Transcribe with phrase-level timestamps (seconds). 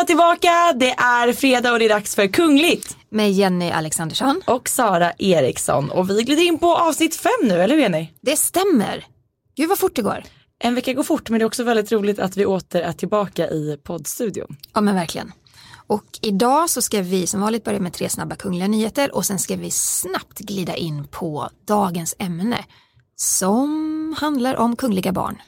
[0.00, 0.72] Välkomna tillbaka!
[0.76, 2.96] Det är fredag och det är dags för Kungligt.
[3.10, 4.42] Med Jenny Alexandersson.
[4.46, 5.90] Och Sara Eriksson.
[5.90, 8.08] Och vi glider in på avsnitt fem nu, eller hur Jenny?
[8.20, 9.06] Det stämmer.
[9.56, 10.22] Gud vad fort det går.
[10.58, 13.48] En vecka går fort men det är också väldigt roligt att vi åter är tillbaka
[13.48, 14.56] i poddstudion.
[14.74, 15.32] Ja men verkligen.
[15.86, 19.38] Och idag så ska vi som vanligt börja med tre snabba kungliga nyheter och sen
[19.38, 22.64] ska vi snabbt glida in på dagens ämne
[23.16, 25.38] som handlar om kungliga barn.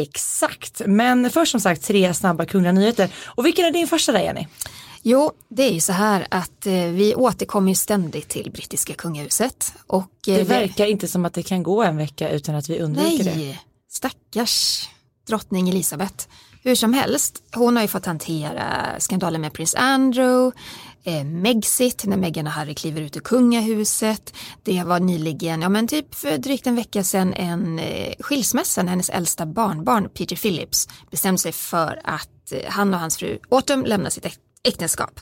[0.00, 3.14] Exakt, men först som sagt tre snabba kungliga nyheter.
[3.24, 4.46] Och vilken är din första där Jenny?
[5.02, 9.74] Jo, det är ju så här att eh, vi återkommer ju ständigt till brittiska kungahuset.
[9.86, 12.80] Och, eh, det verkar inte som att det kan gå en vecka utan att vi
[12.80, 13.58] undviker nej, det.
[13.90, 14.88] stackars
[15.28, 16.26] drottning Elisabeth.
[16.64, 20.58] Hur som helst, hon har ju fått hantera skandalen med prins Andrew,
[21.04, 24.34] eh, Megxit när Meghan och Harry kliver ut ur kungahuset.
[24.62, 28.90] Det var nyligen, ja men typ för drygt en vecka sedan, en eh, skilsmässa när
[28.90, 33.84] hennes äldsta barnbarn Peter Phillips bestämde sig för att eh, han och hans fru Autumn
[33.84, 34.26] lämnar sitt
[34.64, 35.20] äktenskap.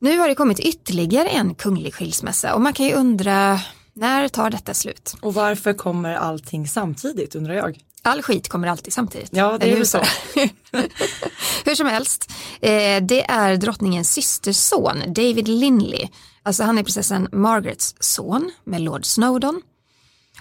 [0.00, 3.60] Nu har det kommit ytterligare en kunglig skilsmässa och man kan ju undra
[3.92, 5.14] när tar detta slut?
[5.20, 7.78] Och varför kommer allting samtidigt undrar jag?
[8.02, 9.28] All skit kommer alltid samtidigt.
[9.32, 9.98] Ja, det är väl så.
[11.64, 16.08] Hur som helst, eh, det är drottningens systerson David Linley.
[16.42, 19.62] Alltså han är prinsessan Margarets son med Lord Snowdon.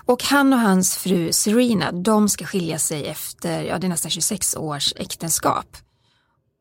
[0.06, 4.12] Och han och hans fru Serena, de ska skilja sig efter, ja det är nästan
[4.12, 5.78] 26 års äktenskap.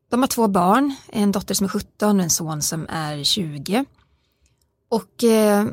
[0.09, 3.85] De har två barn, en dotter som är 17 och en son som är 20.
[4.89, 5.65] Och eh,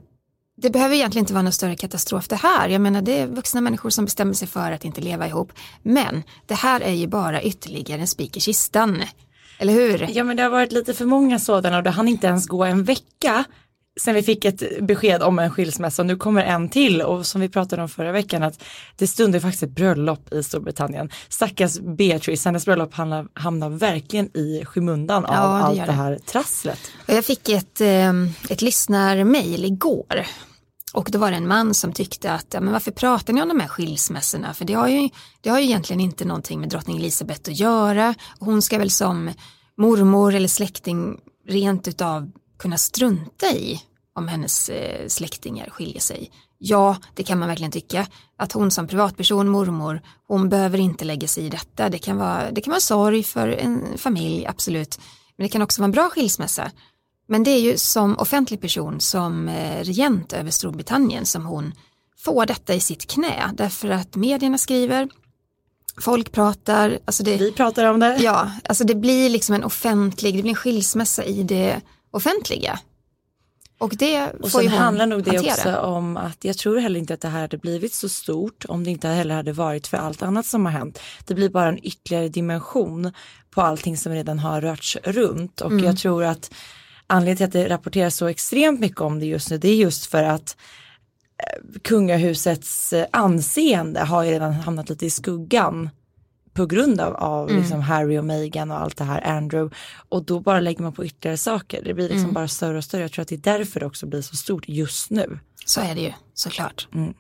[0.57, 2.69] det behöver egentligen inte vara någon större katastrof det här.
[2.69, 5.53] Jag menar det är vuxna människor som bestämmer sig för att inte leva ihop.
[5.83, 9.03] Men det här är ju bara ytterligare en spik i kistan.
[9.59, 10.09] Eller hur?
[10.11, 12.65] Ja men det har varit lite för många sådana och det hann inte ens gå
[12.65, 13.45] en vecka
[14.01, 17.41] sen vi fick ett besked om en skilsmässa och nu kommer en till och som
[17.41, 18.63] vi pratade om förra veckan att
[18.97, 21.11] det stundar faktiskt ett bröllop i Storbritannien.
[21.29, 26.19] Stackars Beatrice, hennes bröllop hamnar, hamnar verkligen i skymundan av ja, allt det, det här
[26.27, 26.81] trasslet.
[27.07, 28.13] Jag fick ett, eh,
[28.51, 30.27] ett lyssnarmail igår
[30.95, 33.61] och då var det en man som tyckte att, men varför pratar ni om de
[33.61, 34.55] här skilsmässorna?
[34.55, 35.09] För det har, ju,
[35.41, 38.15] det har ju egentligen inte någonting med drottning Elisabeth att göra.
[38.39, 39.31] Hon ska väl som
[39.79, 42.31] mormor eller släkting rent utav
[42.65, 43.83] kunna strunta i
[44.15, 46.31] om hennes eh, släktingar skiljer sig.
[46.59, 48.07] Ja, det kan man verkligen tycka.
[48.37, 51.89] Att hon som privatperson, mormor, hon behöver inte lägga sig i detta.
[51.89, 55.01] Det kan vara, det kan vara sorg för en familj, absolut.
[55.37, 56.71] Men det kan också vara en bra skilsmässa.
[57.29, 61.73] Men det är ju som offentlig person, som eh, regent över Storbritannien som hon
[62.19, 63.51] får detta i sitt knä.
[63.55, 65.09] Därför att medierna skriver,
[66.01, 66.99] folk pratar.
[67.05, 68.17] Alltså det, Vi pratar om det.
[68.21, 71.81] Ja, alltså det blir liksom en offentlig, det blir en skilsmässa i det
[72.15, 72.79] offentliga.
[73.79, 75.53] Och det och får ju hon handlar nog det hantera.
[75.53, 78.85] också om att jag tror heller inte att det här hade blivit så stort om
[78.85, 81.01] det inte heller hade varit för allt annat som har hänt.
[81.27, 83.13] Det blir bara en ytterligare dimension
[83.51, 85.85] på allting som redan har rörts runt och mm.
[85.85, 86.55] jag tror att
[87.07, 90.07] anledningen till att det rapporteras så extremt mycket om det just nu det är just
[90.07, 90.57] för att
[91.39, 95.91] eh, kungahusets eh, anseende har ju redan hamnat lite i skuggan
[96.55, 97.61] på grund av, av mm.
[97.61, 99.77] liksom Harry och Meghan och allt det här, Andrew.
[100.09, 101.83] Och då bara lägger man på ytterligare saker.
[101.85, 102.35] Det blir liksom mm.
[102.35, 103.03] bara större och större.
[103.03, 105.39] Jag tror att det är därför det också blir så stort just nu.
[105.67, 106.89] Så är det ju, såklart.
[106.95, 107.15] Mm.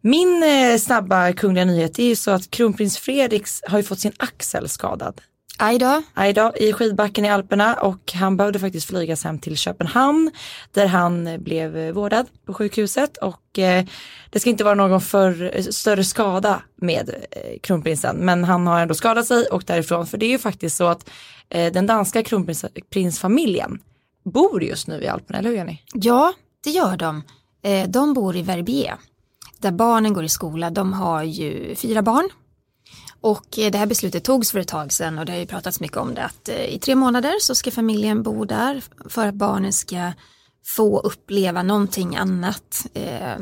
[0.00, 4.12] Min eh, snabba kungliga nyhet är ju så att kronprins Fredriks har ju fått sin
[4.16, 5.20] axel skadad.
[5.62, 6.02] Ajdå.
[6.14, 10.30] Ajdå, i skidbacken i Alperna och han behövde faktiskt flygas hem till Köpenhamn
[10.72, 13.84] där han blev vårdad på sjukhuset och eh,
[14.30, 18.94] det ska inte vara någon för, större skada med eh, kronprinsen men han har ändå
[18.94, 21.10] skadat sig och därifrån för det är ju faktiskt så att
[21.48, 23.78] eh, den danska kronprinsfamiljen
[24.24, 25.78] bor just nu i Alperna, eller hur Jenny?
[25.94, 26.32] Ja,
[26.64, 27.22] det gör de.
[27.62, 28.94] Eh, de bor i Verbier
[29.58, 30.70] där barnen går i skola.
[30.70, 32.28] De har ju fyra barn
[33.20, 35.80] och eh, det här beslutet togs för ett tag sedan och det har ju pratats
[35.80, 39.34] mycket om det att eh, i tre månader så ska familjen bo där för att
[39.34, 40.12] barnen ska
[40.66, 42.86] få uppleva någonting annat.
[42.94, 43.38] Eh,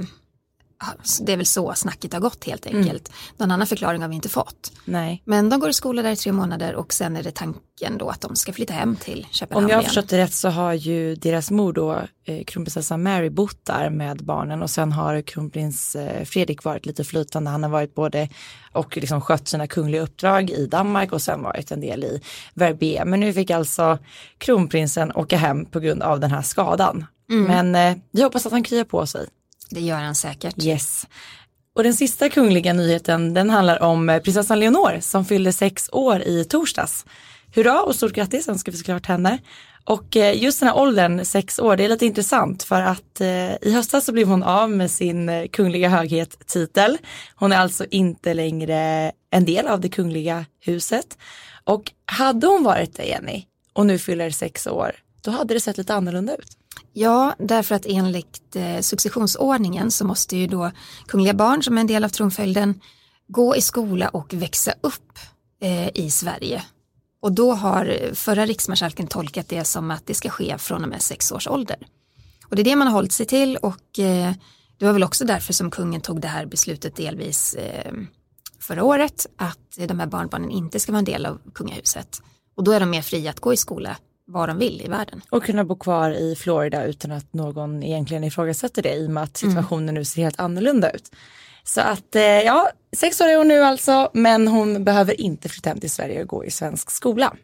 [1.21, 2.79] det är väl så snacket har gått helt mm.
[2.79, 3.09] enkelt.
[3.09, 3.19] Mm.
[3.37, 4.73] Någon annan förklaring har vi inte fått.
[4.85, 5.23] Nej.
[5.25, 8.09] Men de går i skola där i tre månader och sen är det tanken då
[8.09, 9.89] att de ska flytta hem till Köpenhamn Om jag har igen.
[9.89, 14.25] förstått det rätt så har ju deras mor då, eh, kronprinsessan Mary, bott där med
[14.25, 17.51] barnen och sen har kronprins eh, Fredrik varit lite flytande.
[17.51, 18.29] Han har varit både
[18.73, 22.21] och liksom skött sina kungliga uppdrag i Danmark och sen varit en del i
[22.55, 23.05] Verbier.
[23.05, 23.99] Men nu fick alltså
[24.39, 27.07] kronprinsen åka hem på grund av den här skadan.
[27.31, 27.45] Mm.
[27.45, 29.27] Men eh, vi hoppas att han kryar på sig.
[29.71, 30.65] Det gör han säkert.
[30.65, 31.07] Yes.
[31.75, 36.23] Och den sista kungliga nyheten den handlar om eh, prinsessan Leonor som fyllde sex år
[36.23, 37.05] i torsdags.
[37.55, 39.39] Hurra och stort grattis önskar vi såklart henne.
[39.89, 43.55] Och eh, just den här åldern, sex år, det är lite intressant för att eh,
[43.63, 46.99] i höstas så blev hon av med sin eh, kungliga höghet titel.
[47.35, 51.19] Hon är alltså inte längre en del av det kungliga huset.
[51.65, 54.93] Och hade hon varit det, Jenny, och nu fyller sex år,
[55.25, 56.58] då hade det sett lite annorlunda ut.
[57.01, 60.71] Ja, därför att enligt eh, successionsordningen så måste ju då
[61.07, 62.81] kungliga barn som är en del av tronföljden
[63.29, 65.19] gå i skola och växa upp
[65.63, 66.63] eh, i Sverige.
[67.23, 70.89] Och då har eh, förra riksmarskalken tolkat det som att det ska ske från och
[70.89, 71.77] med sex års ålder.
[72.49, 74.33] Och det är det man har hållit sig till och eh,
[74.79, 77.93] det var väl också därför som kungen tog det här beslutet delvis eh,
[78.61, 82.23] förra året att de här barnbarnen inte ska vara en del av kungahuset.
[82.57, 83.97] Och då är de mer fria att gå i skola
[84.29, 85.23] var de vill i världen.
[85.31, 89.23] Och kunna bo kvar i Florida utan att någon egentligen ifrågasätter det i och med
[89.23, 89.53] att mm.
[89.53, 89.95] situationen mm.
[89.95, 91.11] nu ser helt annorlunda ut.
[91.65, 95.69] Så att eh, ja, sex år är hon nu alltså, men hon behöver inte flytta
[95.69, 97.35] hem till Sverige och gå i svensk skola.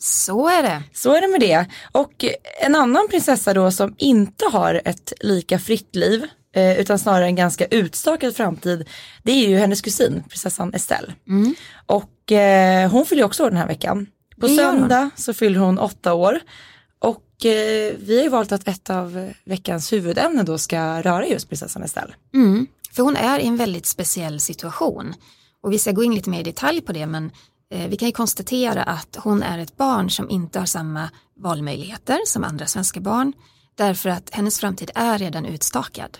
[0.00, 0.82] Så är det.
[0.92, 1.66] Så är det med det.
[1.92, 2.24] Och
[2.60, 7.36] en annan prinsessa då som inte har ett lika fritt liv eh, utan snarare en
[7.36, 8.88] ganska utstakad framtid
[9.22, 11.12] det är ju hennes kusin prinsessan Estelle.
[11.28, 11.54] Mm.
[11.86, 14.06] Och eh, hon fyller också år den här veckan.
[14.40, 16.40] På söndag så fyller hon åtta år
[16.98, 21.48] och eh, vi har ju valt att ett av veckans huvudämnen då ska röra just
[21.48, 22.14] prinsessan Estelle.
[22.34, 22.66] Mm.
[22.92, 25.14] För hon är i en väldigt speciell situation.
[25.62, 27.30] Och vi ska gå in lite mer i detalj på det men
[27.70, 32.18] eh, vi kan ju konstatera att hon är ett barn som inte har samma valmöjligheter
[32.26, 33.32] som andra svenska barn.
[33.74, 36.18] Därför att hennes framtid är redan utstakad.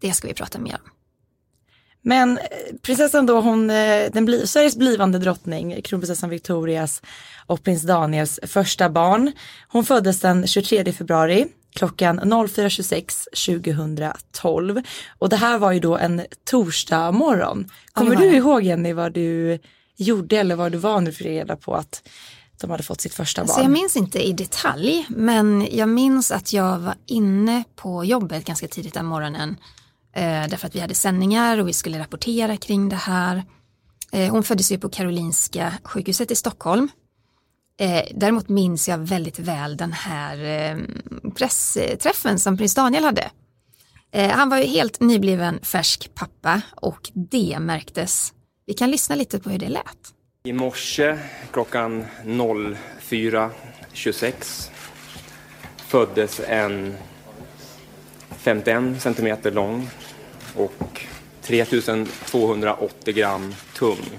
[0.00, 0.91] Det ska vi prata mer om.
[2.02, 2.44] Men eh,
[2.82, 7.02] prinsessan då, hon, eh, den bli, Sveriges blivande drottning, kronprinsessan Victorias
[7.46, 9.32] och prins Daniels första barn.
[9.68, 14.82] Hon föddes den 23 februari klockan 04.26 2012
[15.18, 17.70] och det här var ju då en torsdag morgon.
[17.92, 19.58] Kommer du ihåg Jenny vad du
[19.96, 22.08] gjorde eller vad du var nu för reda på att
[22.60, 23.64] de hade fått sitt första alltså, barn?
[23.64, 28.68] jag minns inte i detalj men jag minns att jag var inne på jobbet ganska
[28.68, 29.56] tidigt den morgonen
[30.12, 33.44] eh, därför att vi hade sändningar och vi skulle rapportera kring det här.
[34.12, 36.88] Eh, hon föddes ju på Karolinska sjukhuset i Stockholm
[37.82, 40.76] Eh, däremot minns jag väldigt väl den här eh,
[41.34, 43.30] pressträffen som prins Daniel hade.
[44.12, 48.32] Eh, han var ju helt nybliven färsk pappa och det märktes.
[48.66, 50.14] Vi kan lyssna lite på hur det lät.
[50.44, 51.18] I morse
[51.52, 54.70] klockan 04.26
[55.76, 56.96] föddes en
[58.38, 59.90] 51 centimeter lång
[60.56, 61.06] och
[61.42, 64.18] 3280 gram tung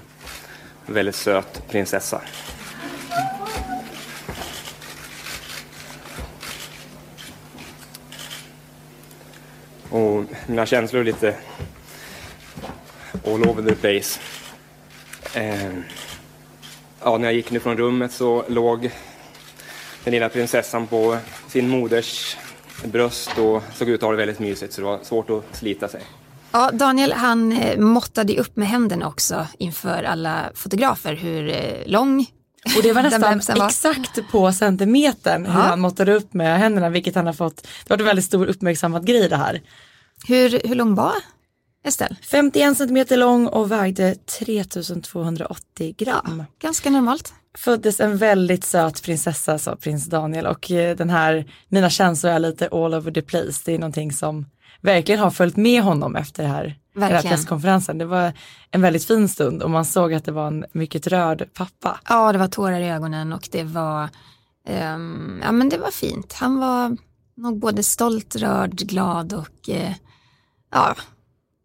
[0.86, 2.20] väldigt söt prinsessa.
[9.90, 11.36] Och mina känslor är lite
[13.26, 14.20] all over the place.
[15.34, 15.72] Eh,
[17.00, 18.90] ja, när jag gick nu från rummet så låg
[20.04, 22.36] den lilla prinsessan på sin moders
[22.84, 25.88] bröst och såg ut att ha det väldigt mysigt så det var svårt att slita
[25.88, 26.02] sig.
[26.54, 32.26] Ja, Daniel han eh, måttade upp med händerna också inför alla fotografer hur eh, lång
[32.76, 37.26] och det var nästan exakt på centimetern hur han måttade upp med händerna, vilket han
[37.26, 39.62] har fått, det var en väldigt stor uppmärksammad grej det här.
[40.28, 41.14] Hur, hur lång var
[41.84, 42.16] Estelle?
[42.22, 46.44] 51 centimeter lång och vägde 3280 gram.
[46.48, 47.32] Ja, ganska normalt.
[47.58, 52.38] Föddes en väldigt söt prinsessa sa prins Daniel och eh, den här, mina känslor är
[52.38, 53.62] lite all over the place.
[53.64, 54.46] Det är någonting som
[54.84, 57.22] verkligen har följt med honom efter det här Verkligen.
[57.22, 57.98] hela presskonferensen.
[57.98, 58.32] Det var
[58.70, 62.00] en väldigt fin stund och man såg att det var en mycket rörd pappa.
[62.08, 64.08] Ja, det var tårar i ögonen och det var,
[64.68, 66.32] um, ja men det var fint.
[66.32, 66.96] Han var
[67.36, 69.92] nog både stolt, rörd, glad och uh,
[70.72, 70.94] ja,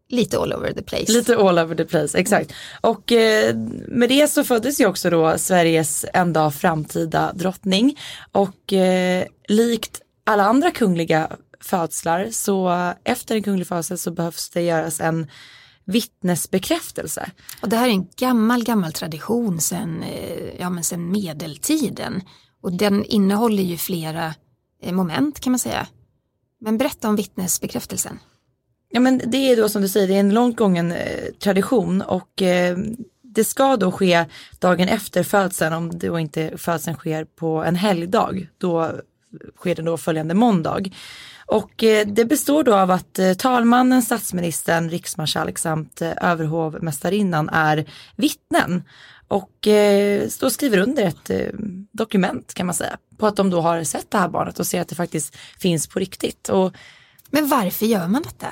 [0.09, 1.11] lite all over the place.
[1.11, 2.53] Lite all over the place, exakt.
[2.81, 3.55] Och eh,
[3.87, 7.97] med det så föddes ju också då Sveriges en dag framtida drottning
[8.31, 11.29] och eh, likt alla andra kungliga
[11.61, 15.27] födslar så efter en kunglig födsel så behövs det göras en
[15.85, 17.31] vittnesbekräftelse.
[17.61, 22.21] Och det här är en gammal, gammal tradition sedan, eh, ja, men sedan medeltiden
[22.61, 24.33] och den innehåller ju flera
[24.81, 25.87] eh, moment kan man säga.
[26.61, 28.19] Men berätta om vittnesbekräftelsen.
[28.89, 32.01] Ja men det är då som du säger, det är en långt gången eh, tradition
[32.01, 32.77] och eh,
[33.21, 34.25] det ska då ske
[34.59, 38.47] dagen efter födseln om då inte födseln sker på en helgdag.
[38.57, 38.91] Då
[39.55, 40.83] sker den då följande måndag.
[41.49, 47.85] Och eh, det består då av att eh, talmannen, statsministern, riksmarskalk samt eh, överhovmästarinnan är
[48.15, 48.83] vittnen
[49.27, 49.67] och
[50.39, 51.31] då skriver under ett
[51.91, 54.81] dokument kan man säga på att de då har sett det här barnet och ser
[54.81, 56.49] att det faktiskt finns på riktigt.
[56.49, 56.73] Och,
[57.29, 58.47] Men varför gör man detta?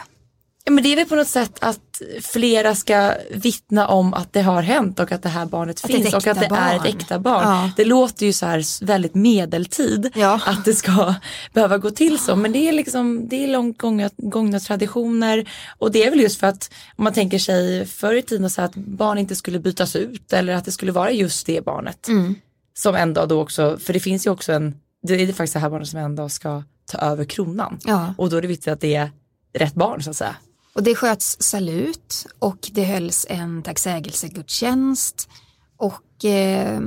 [0.68, 4.42] Ja, men det är väl på något sätt att flera ska vittna om att det
[4.42, 6.60] har hänt och att det här barnet att finns och att det barn.
[6.60, 7.44] är ett äkta barn.
[7.44, 7.72] Ja.
[7.76, 10.42] Det låter ju så här väldigt medeltid ja.
[10.46, 11.16] att det ska
[11.54, 15.92] behöva gå till så men det är liksom det är långt gångna, gångna traditioner och
[15.92, 18.76] det är väl just för att om man tänker sig förr i tiden så att
[18.76, 22.08] barn inte skulle bytas ut eller att det skulle vara just det barnet.
[22.08, 22.36] Mm.
[22.74, 24.76] som en dag då också, för det finns ju också en,
[25.08, 27.80] det är faktiskt det här barnet som en dag ska ta över kronan.
[27.86, 28.14] Ja.
[28.18, 29.12] Och då är det viktigt att det är
[29.54, 30.36] rätt barn så att säga.
[30.78, 35.30] Och det sköts salut och det hölls en tacksägelsegudstjänst
[35.78, 36.80] och eh,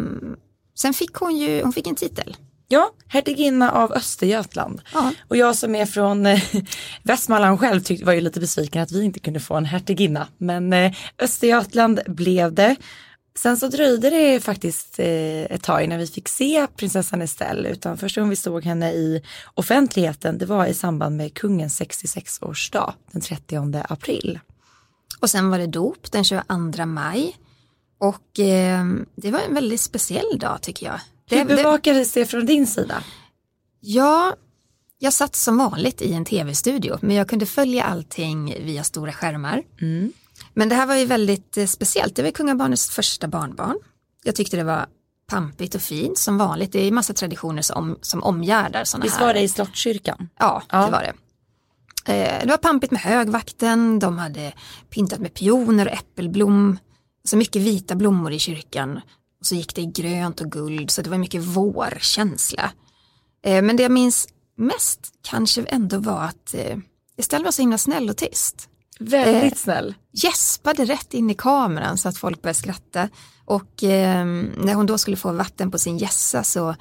[0.79, 2.37] sen fick hon ju, hon fick en titel.
[2.69, 4.83] Ja, hertiginna av Östergötland.
[4.95, 5.13] Ja.
[5.29, 6.41] Och jag som är från eh,
[7.03, 10.29] Västmanland själv tyckte, var ju lite besviken att vi inte kunde få en hertiginna.
[10.39, 12.77] Men eh, Östergötland blev det.
[13.43, 17.69] Sen så dröjde det faktiskt eh, ett tag innan vi fick se prinsessan Estelle.
[17.69, 19.23] Utan första gången vi såg henne i
[19.55, 24.39] offentligheten det var i samband med kungens 66-årsdag den 30 april.
[25.21, 27.37] Och sen var det dop den 22 maj.
[27.99, 31.01] Och eh, det var en väldigt speciell dag tycker jag.
[31.29, 33.03] Det, Hur det, bevakades det från din sida?
[33.81, 34.37] ja,
[34.99, 39.63] jag satt som vanligt i en tv-studio men jag kunde följa allting via stora skärmar.
[39.81, 40.13] Mm.
[40.61, 42.17] Men det här var ju väldigt eh, speciellt.
[42.17, 43.77] Det var kungabarnets första barnbarn.
[44.25, 44.87] Jag tyckte det var
[45.27, 46.73] pampigt och fint som vanligt.
[46.73, 49.27] Det är ju massa traditioner som, som omgärdar sådana Visst här.
[49.27, 50.29] var det i Slottskyrkan?
[50.39, 50.85] Ja, Ja.
[50.85, 51.13] det var det.
[52.13, 54.53] Eh, det var pampigt med högvakten, de hade
[54.91, 56.79] pyntat med pioner och äppelblom.
[57.25, 59.01] Så mycket vita blommor i kyrkan.
[59.41, 62.71] Och så gick det i grönt och guld, så det var mycket vårkänsla.
[63.45, 66.79] Eh, men det jag minns mest kanske ändå var att eh,
[67.17, 68.67] Estelle var så himla snäll och tyst.
[69.01, 69.59] Väldigt Eh.
[69.59, 69.95] snäll.
[70.13, 73.09] Gäspade rätt in i kameran så att folk började skratta.
[73.45, 74.25] Och eh,
[74.57, 76.75] när hon då skulle få vatten på sin gässa så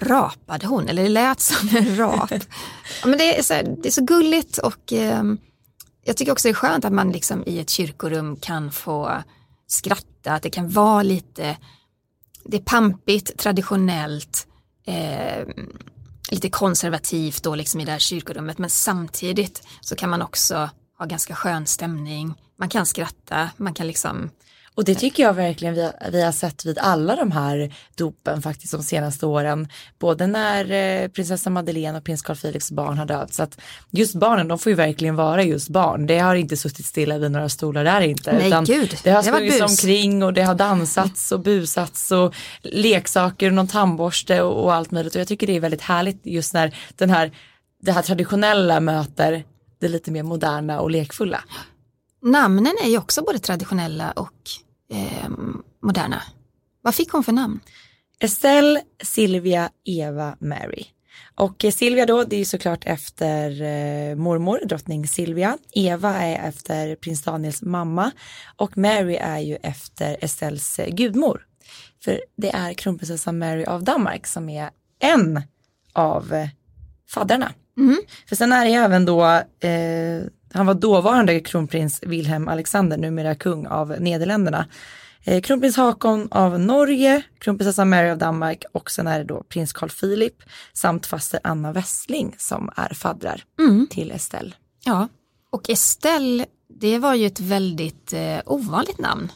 [0.00, 2.30] rapade hon, eller det lät som en rap.
[3.02, 5.22] ja, men det, är så, här, det är så gulligt och eh,
[6.04, 9.22] jag tycker också det är skönt att man liksom i ett kyrkorum kan få
[9.66, 11.56] skratta, att det kan vara lite,
[12.44, 14.46] det är pampigt, traditionellt,
[14.86, 15.46] eh,
[16.30, 20.70] lite konservativt då liksom i det här kyrkorummet men samtidigt så kan man också
[21.04, 24.30] ha ganska skön stämning, man kan skratta, man kan liksom
[24.76, 28.42] Och det tycker jag verkligen vi har, vi har sett vid alla de här dopen
[28.42, 29.68] faktiskt de senaste åren.
[29.98, 33.34] Både när eh, prinsessa Madeleine och prins Carl Philips barn har dött.
[33.34, 36.06] Så att just barnen, de får ju verkligen vara just barn.
[36.06, 38.32] Det har inte suttit stilla vid några stolar där inte.
[38.32, 38.96] Nej, utan gud.
[39.02, 44.42] Det har sprungits omkring och det har dansats och busats och leksaker och någon tandborste
[44.42, 45.14] och, och allt möjligt.
[45.14, 47.32] Och jag tycker det är väldigt härligt just när den här,
[47.82, 49.44] det här traditionella möter
[49.84, 51.44] det lite mer moderna och lekfulla.
[52.22, 54.50] Namnen är ju också både traditionella och
[54.92, 55.30] eh,
[55.82, 56.22] moderna.
[56.82, 57.60] Vad fick hon för namn?
[58.20, 60.86] Estelle, Silvia, Eva, Mary.
[61.34, 65.58] Och eh, Silvia då, det är ju såklart efter eh, mormor, drottning Silvia.
[65.72, 68.10] Eva är efter prins Daniels mamma
[68.56, 71.46] och Mary är ju efter Estelles eh, gudmor.
[72.04, 75.42] För det är kronprinsessan Mary av Danmark som är en
[75.92, 76.48] av
[77.14, 77.52] faddrarna.
[78.28, 79.24] För sen är det även då,
[79.60, 84.66] eh, han var dåvarande kronprins Wilhelm Alexander, numera kung av Nederländerna.
[85.24, 89.72] Eh, kronprins Hakon av Norge, kronprinsessan Mary av Danmark och sen är det då prins
[89.72, 90.34] Carl Philip
[90.72, 93.44] samt faster Anna Westling som är faddrar
[93.90, 94.52] till Estelle.
[94.84, 95.08] Ja,
[95.50, 96.46] och Estelle,
[96.80, 99.32] det var ju ett väldigt eh, ovanligt namn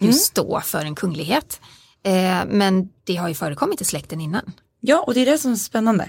[0.00, 1.60] just då för en kunglighet.
[2.04, 4.52] Eh, men det har ju förekommit i släkten innan.
[4.80, 6.08] Ja, och det är det som är spännande.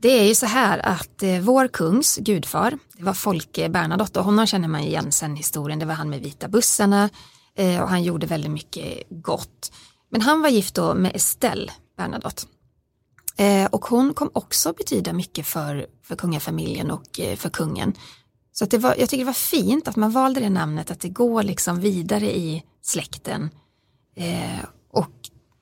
[0.00, 4.24] Det är ju så här att eh, vår kungs gudfar, det var Folke Bernadotte och
[4.24, 7.10] honom känner man igen sen historien, det var han med vita bussarna
[7.54, 9.72] eh, och han gjorde väldigt mycket gott.
[10.10, 12.42] Men han var gift då med Estelle Bernadotte.
[13.36, 17.94] Eh, och hon kom också betyda mycket för, för kungafamiljen och för kungen.
[18.52, 21.00] Så att det var, jag tycker det var fint att man valde det namnet, att
[21.00, 23.50] det går liksom vidare i släkten
[24.92, 25.12] och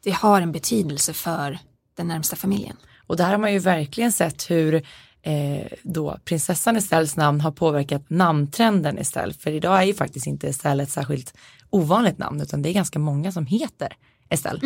[0.04, 1.58] det har en betydelse för
[1.96, 2.76] den närmsta familjen.
[3.06, 4.74] Och där har man ju verkligen sett hur
[5.22, 9.34] eh, då prinsessan Estelles namn har påverkat namntrenden Estelle.
[9.34, 11.34] För idag är ju faktiskt inte Estelle ett särskilt
[11.70, 13.96] ovanligt namn utan det är ganska många som heter
[14.28, 14.60] Estelle.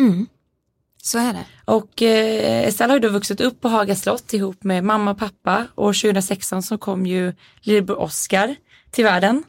[1.03, 1.45] Så är det.
[1.65, 5.17] Och eh, Estelle har ju då vuxit upp på Haga slott ihop med mamma och
[5.17, 5.67] pappa.
[5.75, 8.55] År 2016 så kom ju lillebror Oscar
[8.91, 9.43] till världen.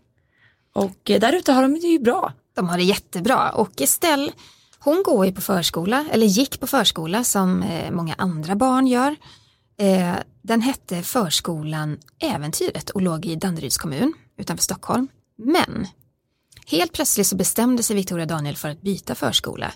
[0.73, 2.33] Och eh, där ute har de det ju bra.
[2.55, 4.33] De har det jättebra och Estelle
[4.85, 9.17] hon går ju på förskola, eller gick på förskola som eh, många andra barn gör.
[9.79, 15.09] Eh, den hette förskolan Äventyret och låg i Danderyds kommun utanför Stockholm.
[15.39, 15.87] Men
[16.67, 19.73] helt plötsligt så bestämde sig Victoria Daniel för att byta förskola.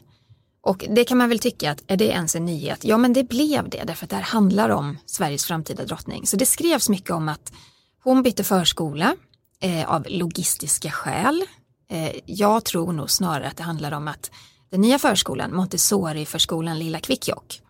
[0.62, 2.84] Och det kan man väl tycka att är det ens en nyhet?
[2.84, 6.26] Ja men det blev det därför att det här handlar om Sveriges framtida drottning.
[6.26, 7.52] Så det skrevs mycket om att
[8.04, 9.16] hon bytte förskola
[9.60, 11.44] eh, av logistiska skäl.
[11.90, 14.30] Eh, jag tror nog snarare att det handlar om att
[14.76, 17.62] den nya förskolan, Montessori-förskolan Lilla Kvikkjokk,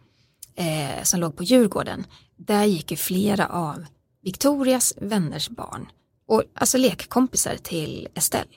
[0.54, 3.86] eh, som låg på Djurgården, där gick ju flera av
[4.22, 5.88] Victorias vänners barn,
[6.28, 8.50] och, alltså lekkompisar till Estelle.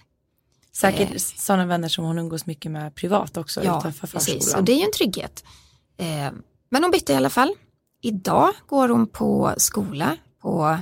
[0.71, 4.39] Säkert eh, sådana vänner som hon umgås mycket med privat också ja, utanför förskolan.
[4.39, 4.55] Precis.
[4.55, 5.43] och det är ju en trygghet.
[5.97, 6.31] Eh,
[6.69, 7.53] men hon bytte i alla fall.
[8.01, 10.77] Idag går hon på skola på,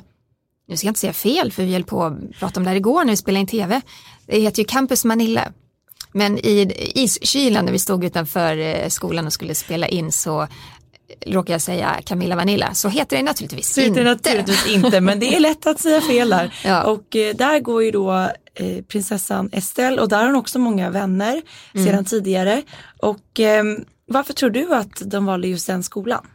[0.67, 2.77] nu ska jag inte säga fel för vi höll på att prata om det här
[2.77, 3.81] igår när vi spelade in tv.
[4.25, 5.51] Det heter ju Campus Manilla.
[6.17, 10.47] Men i iskylan när vi stod utanför eh, skolan och skulle spela in så
[11.25, 14.00] råkar jag säga Camilla Vanilla så heter det naturligtvis så inte.
[14.00, 16.53] Det naturligtvis inte men det är lätt att säga fel där.
[16.65, 16.83] Ja.
[16.83, 20.89] Och eh, där går ju då eh, prinsessan Estelle och där har hon också många
[20.89, 21.41] vänner
[21.74, 21.88] mm.
[21.88, 22.63] sedan tidigare.
[22.97, 23.63] Och eh,
[24.07, 26.27] varför tror du att de valde just den skolan?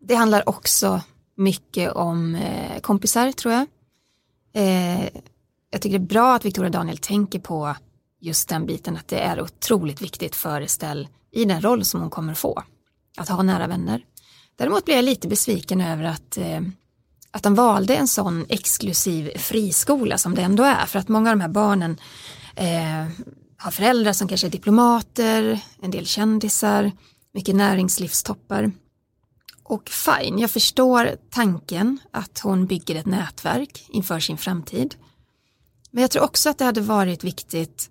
[0.00, 1.00] Det handlar också
[1.36, 3.66] mycket om eh, kompisar tror jag.
[5.72, 7.76] Jag tycker det är bra att Victoria Daniel tänker på
[8.20, 12.10] just den biten att det är otroligt viktigt för Estelle i den roll som hon
[12.10, 12.62] kommer få.
[13.16, 14.04] Att ha nära vänner.
[14.56, 16.60] Däremot blir jag lite besviken över att, eh,
[17.30, 20.86] att de valde en sån exklusiv friskola som det ändå är.
[20.86, 21.96] För att många av de här barnen
[22.56, 23.26] eh,
[23.56, 26.92] har föräldrar som kanske är diplomater, en del kändisar,
[27.34, 28.72] mycket näringslivstoppar.
[29.62, 34.94] Och fine, jag förstår tanken att hon bygger ett nätverk inför sin framtid.
[35.92, 37.90] Men jag tror också att det hade varit viktigt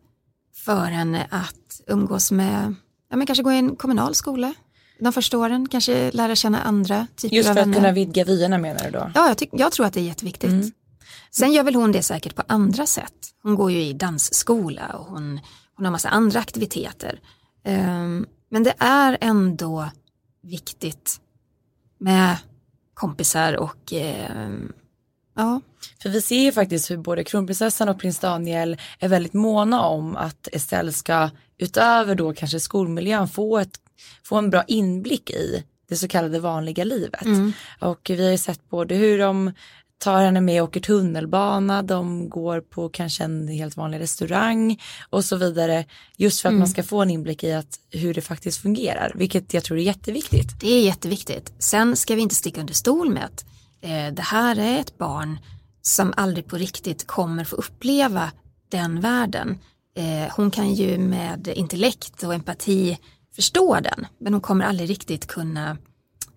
[0.55, 2.75] för henne att umgås med,
[3.09, 4.53] ja men kanske gå i en kommunal skola
[5.01, 8.83] de första åren, kanske lära känna andra typer Just för att kunna vidga vyerna menar
[8.83, 9.11] du då?
[9.15, 10.51] Ja, jag, jag tror att det är jätteviktigt.
[10.51, 10.71] Mm.
[11.31, 13.13] Sen gör väl hon det säkert på andra sätt.
[13.43, 15.39] Hon går ju i dansskola och hon,
[15.75, 17.19] hon har massa andra aktiviteter.
[17.65, 19.89] Um, men det är ändå
[20.41, 21.21] viktigt
[21.97, 22.37] med
[22.93, 23.93] kompisar och
[24.35, 24.73] um,
[25.41, 25.61] ja.
[26.01, 30.15] För vi ser ju faktiskt hur både kronprinsessan och prins Daniel är väldigt måna om
[30.15, 33.79] att Estelle ska utöver då kanske skolmiljön få, ett,
[34.23, 37.25] få en bra inblick i det så kallade vanliga livet.
[37.25, 37.53] Mm.
[37.79, 39.51] Och vi har ju sett både hur de
[39.97, 45.25] tar henne med och åker tunnelbana, de går på kanske en helt vanlig restaurang och
[45.25, 45.85] så vidare.
[46.17, 46.59] Just för att mm.
[46.59, 49.83] man ska få en inblick i att, hur det faktiskt fungerar, vilket jag tror är
[49.83, 50.59] jätteviktigt.
[50.59, 51.53] Det är jätteviktigt.
[51.59, 53.45] Sen ska vi inte sticka under stol med att
[53.81, 55.39] eh, det här är ett barn
[55.81, 58.31] som aldrig på riktigt kommer få uppleva
[58.69, 59.59] den världen.
[59.95, 62.99] Eh, hon kan ju med intellekt och empati
[63.35, 65.77] förstå den, men hon kommer aldrig riktigt kunna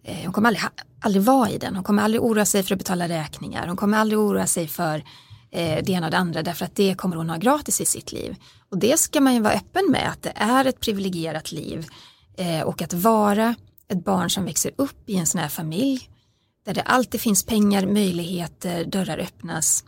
[0.04, 0.64] eh, hon kommer aldrig,
[1.00, 1.74] aldrig vara i den.
[1.74, 3.66] Hon kommer aldrig oroa sig för att betala räkningar.
[3.66, 5.04] Hon kommer aldrig oroa sig för
[5.50, 8.12] eh, det ena och det andra därför att det kommer hon ha gratis i sitt
[8.12, 8.36] liv.
[8.70, 11.86] Och det ska man ju vara öppen med att det är ett privilegierat liv
[12.36, 13.54] eh, och att vara
[13.88, 16.08] ett barn som växer upp i en sån här familj
[16.64, 19.84] där det alltid finns pengar, möjligheter, dörrar öppnas.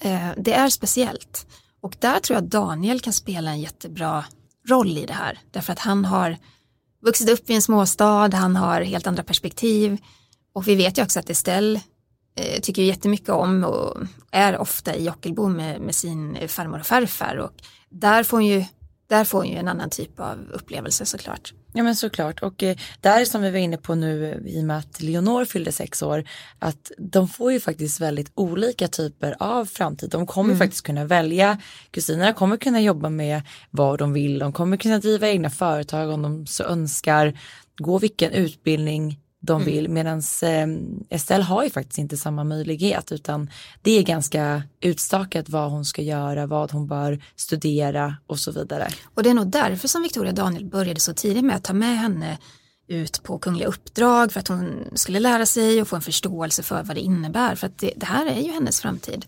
[0.00, 1.46] Eh, det är speciellt
[1.80, 4.24] och där tror jag att Daniel kan spela en jättebra
[4.68, 6.36] roll i det här därför att han har
[7.02, 9.98] vuxit upp i en småstad, han har helt andra perspektiv
[10.52, 11.80] och vi vet ju också att Estelle
[12.36, 13.96] eh, tycker jättemycket om och
[14.30, 17.50] är ofta i Jockelbo med, med sin farmor och farfar och
[17.88, 18.64] där får hon ju
[19.08, 21.52] där får hon ju en annan typ av upplevelse såklart.
[21.76, 24.78] Ja men såklart och eh, där som vi var inne på nu i och med
[24.78, 26.24] att Leonor fyllde sex år
[26.58, 30.10] att de får ju faktiskt väldigt olika typer av framtid.
[30.10, 30.58] De kommer mm.
[30.58, 31.58] faktiskt kunna välja,
[31.90, 36.22] kusinerna kommer kunna jobba med vad de vill, de kommer kunna driva egna företag om
[36.22, 37.38] de så önskar,
[37.78, 39.74] gå vilken utbildning de mm.
[39.74, 40.66] vill medan eh,
[41.10, 43.50] Estelle har ju faktiskt inte samma möjlighet utan
[43.82, 48.88] det är ganska utstakat vad hon ska göra, vad hon bör studera och så vidare.
[49.14, 51.98] Och det är nog därför som Victoria Daniel började så tidigt med att ta med
[51.98, 52.38] henne
[52.88, 56.82] ut på kungliga uppdrag för att hon skulle lära sig och få en förståelse för
[56.82, 59.26] vad det innebär för att det, det här är ju hennes framtid.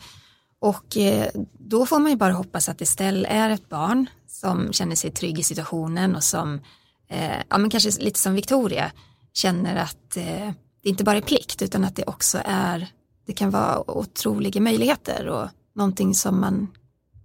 [0.60, 1.28] Och eh,
[1.58, 5.38] då får man ju bara hoppas att Estelle är ett barn som känner sig trygg
[5.38, 6.60] i situationen och som,
[7.08, 8.92] eh, ja men kanske lite som Victoria,
[9.38, 12.88] känner att eh, det inte bara är plikt utan att det också är,
[13.26, 16.68] det kan vara otroliga möjligheter och någonting som man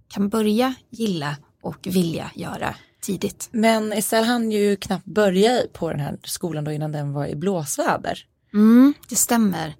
[0.08, 3.48] kan börja gilla och vilja göra tidigt.
[3.52, 7.36] Men Estelle hann ju knappt börja på den här skolan då innan den var i
[7.36, 8.26] blåsväder.
[8.52, 9.74] Mm, det stämmer.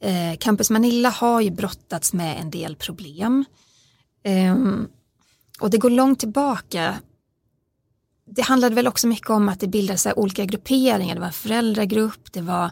[0.00, 3.44] Eh, Campus Manilla har ju brottats med en del problem.
[4.24, 4.56] Eh,
[5.60, 6.96] och det går långt tillbaka
[8.34, 11.14] det handlade väl också mycket om att det bildades olika grupperingar.
[11.14, 12.64] Det var en föräldragrupp, det var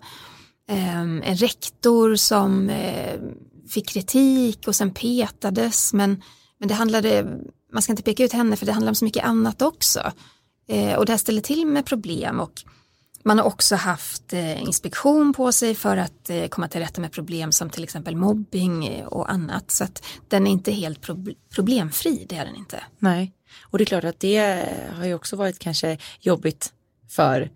[0.69, 3.21] eh, en rektor som eh,
[3.69, 5.93] fick kritik och sen petades.
[5.93, 6.23] Men,
[6.59, 7.27] men det handlade,
[7.73, 10.13] man ska inte peka ut henne för det handlar om så mycket annat också.
[10.69, 12.65] Eh, och det här ställer till med problem och
[13.25, 17.13] man har också haft eh, inspektion på sig för att eh, komma till rätta med
[17.13, 19.71] problem som till exempel mobbing eh, och annat.
[19.71, 21.01] Så att den är inte helt
[21.55, 22.83] problemfri, det är den inte.
[22.99, 23.33] Nej.
[23.63, 26.73] Och det är klart att det har ju också varit kanske jobbigt
[27.09, 27.51] för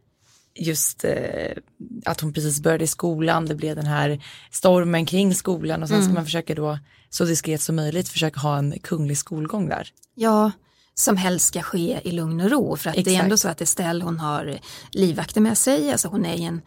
[0.54, 1.56] just eh,
[2.04, 6.04] att hon precis började i skolan, det blev den här stormen kring skolan och sen
[6.04, 6.78] ska man försöka då
[7.10, 9.92] så diskret som möjligt försöka ha en kunglig skolgång där.
[10.14, 10.52] Ja,
[10.94, 12.76] som helst ska ske i lugn och ro.
[12.76, 13.22] För att det är Exakt.
[13.24, 14.58] ändå så att Estelle hon har
[14.90, 16.62] livvakter med sig, alltså hon är i en,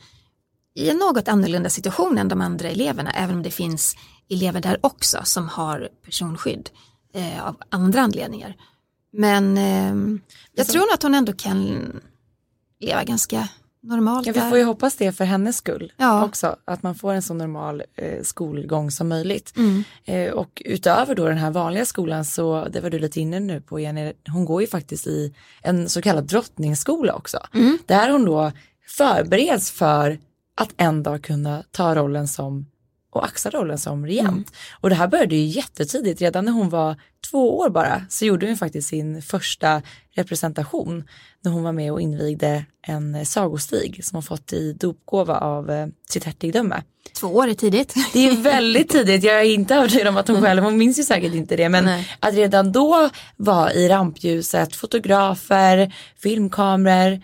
[0.76, 3.96] i en något annorlunda situation än de andra eleverna, även om det finns
[4.30, 6.70] elever där också som har personskydd
[7.14, 8.56] eh, av andra anledningar.
[9.14, 10.20] Men eh,
[10.54, 11.92] jag som- tror nog att hon ändå kan
[12.80, 13.48] leva ganska
[13.82, 16.26] normalt Ja, vi får ju hoppas det för hennes skull Ja.
[16.26, 19.54] också, att man får en så normal eh, skolgång som möjligt.
[19.58, 19.84] Mm.
[20.06, 23.62] Eh, och utöver då den här vanliga skolan så, det var du lite inne nu
[23.62, 27.40] på Jenny, hon går ju faktiskt i en så kallad drottningsskola också.
[27.54, 27.78] Mm.
[27.86, 28.52] Där hon då
[28.88, 30.20] förbereds för
[30.56, 32.66] att en dag kunna ta rollen som
[33.18, 34.30] och axla rollen som regent.
[34.30, 34.46] Mm.
[34.82, 36.96] Och det här började ju jättetidigt, redan när hon var
[37.32, 39.82] två år bara så gjorde hon faktiskt sin första
[40.16, 41.04] representation
[41.44, 45.88] när hon var med och invigde en sagostig som hon fått i dopgåva av eh,
[46.10, 46.84] sitt hertigdöme.
[47.14, 47.94] Två år är tidigt.
[48.14, 51.04] Det är väldigt tidigt, jag är inte övertygad om att hon själv, hon minns ju
[51.04, 52.08] säkert inte det, men Nej.
[52.20, 57.22] att redan då vara i rampljuset, fotografer, filmkameror,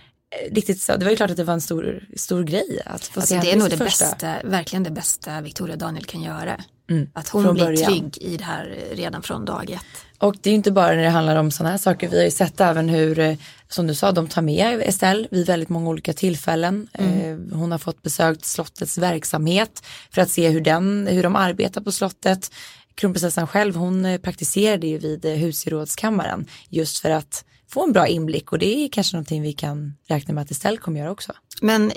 [0.51, 3.21] riktigt så, det var ju klart att det var en stor, stor grej att få
[3.21, 4.05] se Alltså, det är nog det första.
[4.05, 6.61] bästa, verkligen det bästa Victoria Daniel kan göra.
[6.89, 7.91] Mm, Att hon från blir början.
[7.91, 9.81] trygg i det här redan från dag ett.
[10.17, 12.23] Och det är ju inte bara när det handlar om sådana här saker, vi har
[12.25, 13.35] ju sett även hur, eh,
[13.69, 16.87] som du sa, de tar med Estelle vid väldigt många olika tillfällen.
[16.93, 21.81] Eh, Hon har fått besökt slottets verksamhet för att se hur, den, hur de arbetar
[21.81, 22.51] på slottet.
[22.95, 28.51] Kronprinsessan själv, hon eh, praktiserade ju vid husgerådskammaren just för att få en bra inblick
[28.51, 31.33] och det är kanske någonting vi kan räkna med att Estelle kommer göra också.
[31.61, 31.91] Men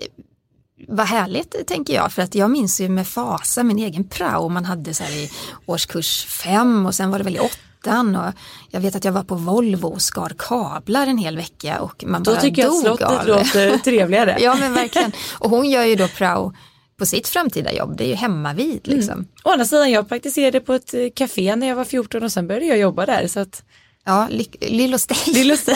[0.88, 4.64] vad härligt tänker jag, för att jag minns ju med fasa min egen prao man
[4.64, 5.30] hade så här i
[5.66, 8.32] årskurs fem och sen var det väl i åttan och
[8.70, 12.22] jag vet att jag var på Volvo och skar kablar en hel vecka och man
[12.22, 14.36] Då bara tycker jag att dog slottet av låter trevligare.
[14.40, 16.52] Ja men verkligen, och hon gör ju då prao
[16.98, 19.28] på sitt framtida jobb, det är ju hemma vid liksom.
[19.44, 22.46] Å andra sidan, jag praktiserade på ett eh, café när jag var 14 och sen
[22.46, 23.62] började jag jobba där så att
[24.06, 25.34] Ja, ly- lill och steg.
[25.34, 25.74] Lill och Stig.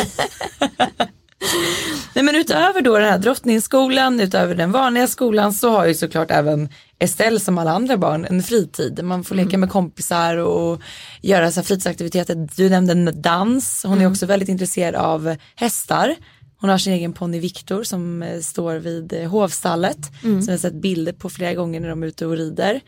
[2.14, 6.30] Nej men utöver då den här drottningsskolan, utöver den vanliga skolan så har ju såklart
[6.30, 9.04] även Estelle som alla andra barn en fritid.
[9.04, 10.80] Man får leka med kompisar och
[11.22, 12.48] göra så här fritidsaktiviteter.
[12.56, 16.16] Du nämnde dans, hon är också väldigt intresserad av hästar.
[16.60, 19.98] Hon har sin egen ponny Viktor som eh, står vid eh, hovstallet
[20.44, 22.80] som jag sett bilder på flera gånger när de är ute och rider.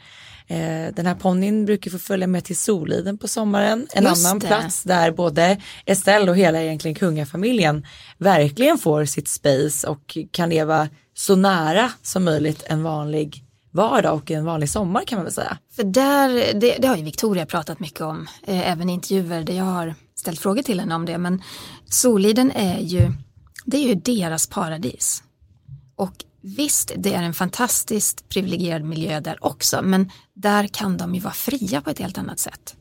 [0.52, 4.38] Eh, Den här ponnyn brukar få följa med till Soliden på sommaren, en Just annan
[4.38, 4.46] det.
[4.46, 7.86] plats där både Estelle och hela egentligen kungafamiljen
[8.18, 14.30] verkligen får sitt space och kan leva så nära som möjligt en vanlig vardag och
[14.30, 15.58] en vanlig sommar kan man väl säga.
[15.76, 16.28] För där,
[16.60, 19.94] det, det har ju Victoria pratat mycket om, eh, även i intervjuer där jag har
[20.14, 21.18] ställt frågor till henne om det.
[21.18, 21.42] Men
[21.86, 23.12] Soliden är ju,
[23.64, 25.22] det är ju deras paradis.
[25.96, 31.20] Och visst, det är en fantastiskt privilegierad miljö där också, men där kan de ju
[31.20, 32.76] vara fria på ett helt annat sätt.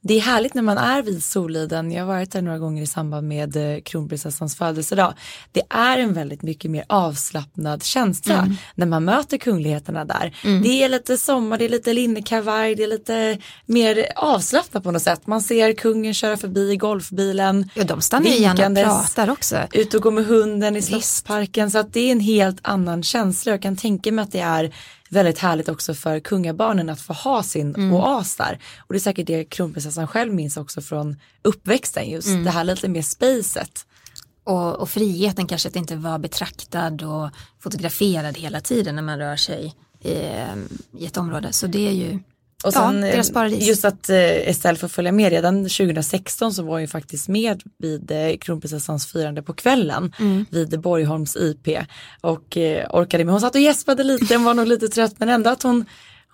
[0.00, 2.86] Det är härligt när man är vid Soliden, jag har varit där några gånger i
[2.86, 5.14] samband med eh, kronprinsessans födelsedag.
[5.52, 10.36] Det är en väldigt mycket mer avslappnad känsla när man möter kungligheterna där.
[10.62, 15.02] Det är lite sommar, det är lite linnekavaj, det är lite mer avslappnat på något
[15.02, 15.26] sätt.
[15.26, 19.56] Man ser kungen köra förbi i golfbilen, Ja, de stannar ju gärna och pratar också.
[19.72, 20.82] ut och gå med hunden i.
[20.82, 23.52] Slottsparken så att det är en helt annan känsla.
[23.52, 24.72] Jag kan tänka mig att det är
[25.10, 27.92] väldigt härligt också för kungabarnen att få ha sin Mm.
[27.92, 28.58] oas där.
[28.78, 32.44] Och det är säkert det kronprinsessan själv minns också från uppväxten just Mm.
[32.44, 33.86] det här lite mer spacet.
[34.44, 39.36] Och, och friheten kanske att inte vara betraktad och fotograferad hela tiden när man rör
[39.36, 40.12] sig i,
[40.98, 41.52] i ett område.
[41.52, 42.18] Så det är ju
[42.64, 43.68] Och sen eh, deras paradis.
[43.68, 47.62] just att eh, Estelle får följa med redan 2016 så var hon ju faktiskt med
[47.78, 50.44] vid eh, kronprinsessans firande på kvällen Mm.
[50.50, 51.68] vid Borgholms IP
[52.20, 52.58] och
[52.90, 53.32] orkade med.
[53.32, 55.84] Hon satt och gäspade lite, hon var nog lite trött men ändå att hon,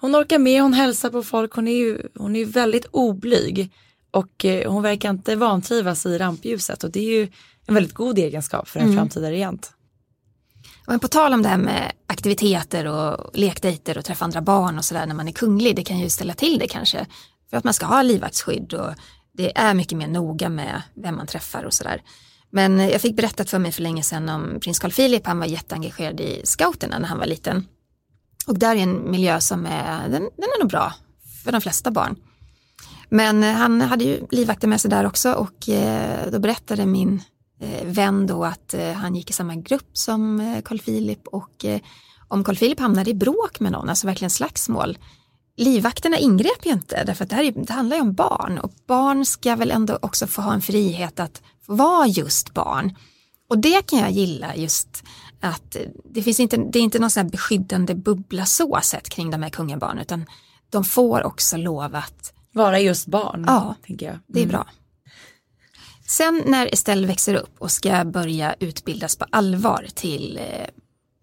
[0.00, 3.70] hon orkar med, hon hälsar på folk, hon är ju hon är ju väldigt oblyg
[4.10, 7.28] och hon verkar inte vantrivas i rampljuset och det är ju
[7.66, 8.96] en väldigt god egenskap för en Mm.
[8.96, 9.72] framtida regent.
[10.86, 14.84] Men på tal om det här med aktiviteter och lekdejter och träffa andra barn och
[14.84, 17.06] sådär när man är kunglig, det kan ju ställa till det kanske.
[17.50, 18.94] För att man ska ha livvaktsskydd och
[19.32, 22.02] det är mycket mer noga med vem man träffar och sådär.
[22.50, 25.46] Men jag fick berättat för mig för länge sedan om prins Carl Philip, han var
[25.46, 27.66] jätteengagerad i scouterna när han var liten.
[28.46, 30.92] Och där är en miljö som är, den, den är nog bra
[31.44, 32.16] för de flesta barn.
[33.08, 37.22] Men han hade ju livvakter med sig där också och eh, då berättade min
[37.84, 41.80] vän då att eh, han gick i samma grupp som eh, Carl Philip och eh,
[42.28, 44.98] om Carl Philip hamnade i bråk med någon, alltså verkligen slagsmål,
[45.56, 48.72] livvakterna ingrep ju inte därför att det, här är, det handlar ju om barn och
[48.86, 52.96] barn ska väl ändå också få ha en frihet att vara just barn.
[53.48, 55.04] Och det kan jag gilla just
[55.40, 59.30] att det finns inte, det är inte någon sån här beskyddande bubbla så sett kring
[59.30, 60.26] de här kungabarnen utan
[60.70, 63.44] de får också lov att vara just barn.
[63.46, 64.14] Ja, tänker jag.
[64.14, 64.24] Mm.
[64.26, 64.66] det är bra.
[66.12, 70.66] Sen när Estelle växer upp och ska börja utbildas på allvar till eh,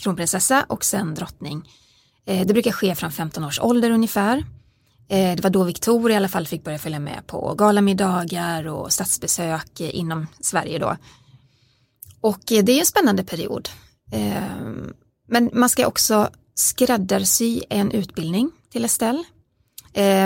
[0.01, 1.69] kronprinsessa och sen drottning.
[2.25, 4.37] Eh, det brukar ske från 15 års ålder ungefär.
[5.09, 8.93] Eh, det var då Victoria i alla fall fick börja följa med på galamiddagar och
[8.93, 10.97] statsbesök inom Sverige då.
[12.21, 13.69] Och det är en spännande period.
[15.27, 19.23] Men man ska också skräddarsy en utbildning till Estelle.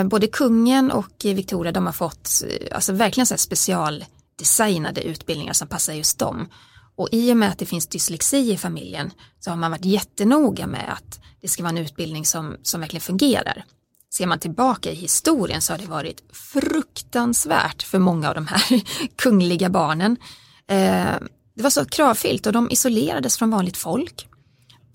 [0.04, 2.30] Både kungen och Victoria de har fått
[2.72, 4.04] alltså verkligen så special
[4.36, 6.48] designade utbildningar som passar just dem.
[6.96, 10.66] Och i och med att det finns dyslexi i familjen så har man varit jättenoga
[10.66, 13.64] med att det ska vara en utbildning som, som verkligen fungerar.
[14.14, 18.82] Ser man tillbaka i historien så har det varit fruktansvärt för många av de här
[19.16, 20.16] kungliga barnen.
[20.68, 21.14] Eh,
[21.54, 24.28] det var så kravfyllt och de isolerades från vanligt folk.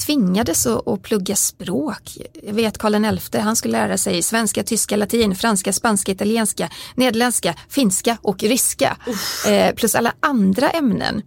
[0.05, 2.17] Tvingades att plugga språk.
[2.43, 7.55] Jag vet Karl XI, han skulle lära sig svenska, tyska, latin, franska, spanska, italienska, nederländska,
[7.69, 8.97] finska och ryska.
[9.47, 11.21] Eh, plus alla andra ämnen.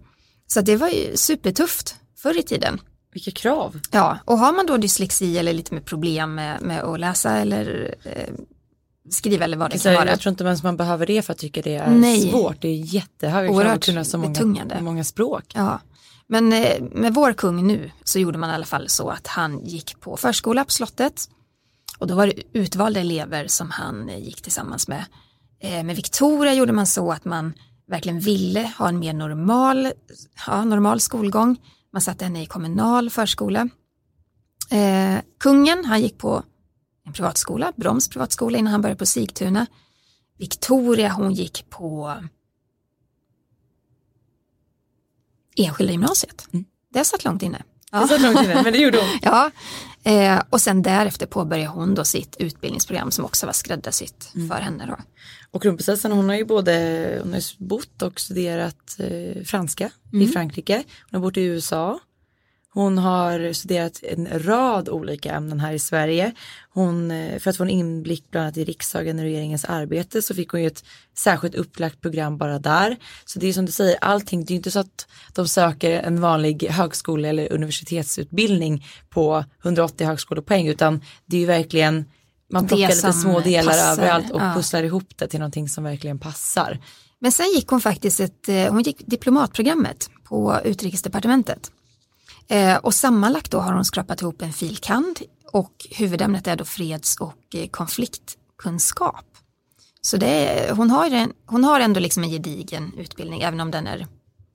[0.47, 2.81] Så det var ju supertufft förr i tiden.
[3.13, 3.79] Vilka krav.
[3.91, 7.95] Ja, och har man då dyslexi eller lite med problem med, med att läsa eller
[8.03, 8.33] eh,
[9.09, 10.09] skriva eller vad det alltså, kan vara.
[10.09, 12.29] Jag tror inte ens man behöver det för att tycka det är Nej.
[12.31, 12.61] svårt.
[12.61, 15.43] Det är jättehöga krav att kunna så många, många språk.
[15.53, 15.79] Ja.
[16.27, 19.65] Men eh, med vår kung nu så gjorde man i alla fall så att han
[19.65, 21.29] gick på förskola på slottet.
[21.99, 25.05] Och då var det utvalda elever som han eh, gick tillsammans med.
[25.59, 27.53] Eh, med Victoria gjorde man så att man
[27.87, 29.91] verkligen ville ha en mer normal,
[30.47, 31.57] ja, normal skolgång.
[31.93, 33.69] Man satte henne i kommunal förskola.
[34.69, 36.43] Eh, kungen, han gick på
[37.05, 39.65] en privatskola, Broms privatskola innan han började på Sigtuna.
[40.37, 42.15] Victoria, hon gick på
[45.55, 46.47] enskilda gymnasiet.
[46.53, 46.65] Mm.
[46.93, 47.63] Det satt långt inne.
[47.91, 47.99] Ja.
[48.01, 49.07] Det satt långt inne, men det gjorde hon.
[49.21, 49.51] ja,
[50.03, 54.49] eh, och sen därefter påbörjade hon då sitt utbildningsprogram som också var skräddarsytt mm.
[54.49, 54.85] för henne.
[54.85, 54.97] Då.
[55.51, 60.27] Och kronprinsessan hon har ju både hon har bott och studerat eh, franska mm.
[60.27, 60.83] i Frankrike.
[61.11, 61.99] Hon har bott i USA.
[62.73, 66.31] Hon har studerat en rad olika ämnen här i Sverige.
[66.69, 70.35] Hon, eh, för att få en inblick bland annat i riksdagen och regeringens arbete så
[70.35, 70.83] fick hon ju ett
[71.17, 72.97] särskilt upplagt program bara där.
[73.25, 76.21] Så det är som du säger, allting, det är inte så att de söker en
[76.21, 82.05] vanlig högskole eller universitetsutbildning på 180 högskolepoäng utan det är ju verkligen
[82.51, 83.91] man plockar lite små delar passar.
[83.91, 84.53] överallt och ja.
[84.55, 86.79] pusslar ihop det till någonting som verkligen passar.
[87.19, 91.71] Men sen gick hon faktiskt ett, eh, hon gick diplomatprogrammet på utrikesdepartementet.
[92.47, 95.19] Eh, och sammanlagt då har hon skrapat ihop en filkand
[95.51, 99.25] och huvudämnet är då freds och eh, konfliktkunskap.
[100.01, 103.71] Så det är, hon, har en, hon har ändå liksom en gedigen utbildning även om
[103.71, 104.07] den är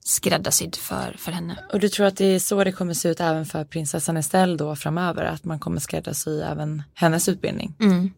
[0.05, 1.63] skräddarsydd för, för henne.
[1.73, 4.57] Och du tror att det är så det kommer se ut även för prinsessan Estelle
[4.57, 7.75] då framöver, att man kommer skräddarsy även hennes utbildning?
[7.79, 8.11] Mm.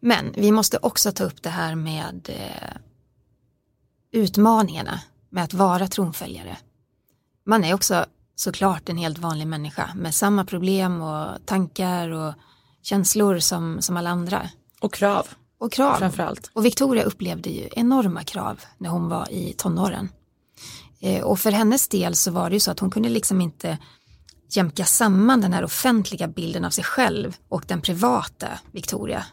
[0.00, 2.76] Men vi måste också ta upp det här med eh,
[4.12, 6.56] utmaningarna med att vara tronföljare.
[7.46, 8.06] Man är också
[8.40, 12.34] såklart en helt vanlig människa med samma problem och tankar och
[12.82, 14.50] känslor som, som alla andra.
[14.80, 15.28] Och krav.
[15.58, 15.96] Och krav.
[15.98, 16.50] Framförallt.
[16.52, 20.08] Och Victoria upplevde ju enorma krav när hon var i tonåren.
[21.00, 23.78] Eh, och för hennes del så var det ju så att hon kunde liksom inte
[24.50, 29.26] jämka samman den här offentliga bilden av sig själv och den privata Victoria.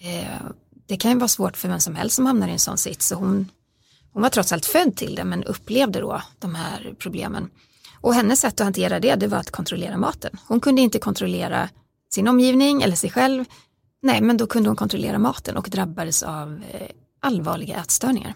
[0.00, 0.46] Eh,
[0.86, 3.06] det kan ju vara svårt för vem som helst som hamnar i en sån sits.
[3.06, 3.48] Så hon,
[4.12, 7.50] hon var trots allt född till det men upplevde då de här problemen.
[8.00, 10.38] Och hennes sätt att hantera det, det var att kontrollera maten.
[10.46, 11.68] Hon kunde inte kontrollera
[12.10, 13.44] sin omgivning eller sig själv.
[14.02, 16.88] Nej, men då kunde hon kontrollera maten och drabbades av eh,
[17.20, 18.34] allvarliga ätstörningar.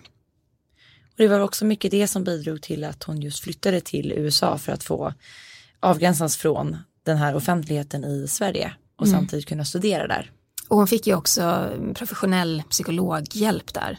[1.11, 4.59] Och det var också mycket det som bidrog till att hon just flyttade till USA
[4.59, 5.15] för att få
[5.81, 9.19] avgränsas från den här offentligheten i Sverige och mm.
[9.19, 10.31] samtidigt kunna studera där.
[10.69, 13.99] Och hon fick ju också professionell psykologhjälp där.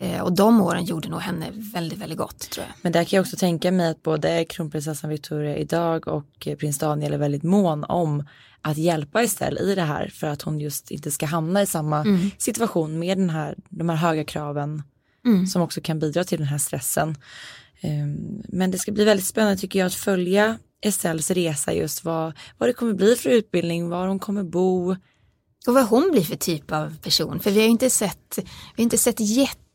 [0.00, 2.74] Eh, och de åren gjorde nog henne väldigt, väldigt gott tror jag.
[2.82, 7.12] Men där kan jag också tänka mig att både kronprinsessan Victoria idag och prins Daniel
[7.12, 8.24] är väldigt mån om
[8.62, 12.00] att hjälpa Estelle i det här för att hon just inte ska hamna i samma
[12.00, 12.30] mm.
[12.38, 14.82] situation med den här, de här höga kraven
[15.26, 15.46] mm.
[15.46, 17.16] som också kan bidra till den här stressen.
[17.82, 22.32] Um, men det ska bli väldigt spännande tycker jag att följa Estelles resa just vad,
[22.58, 24.96] vad det kommer bli för utbildning, var hon kommer bo.
[25.66, 28.42] Och vad hon blir för typ av person, för vi har inte sett, vi
[28.76, 29.20] har inte sett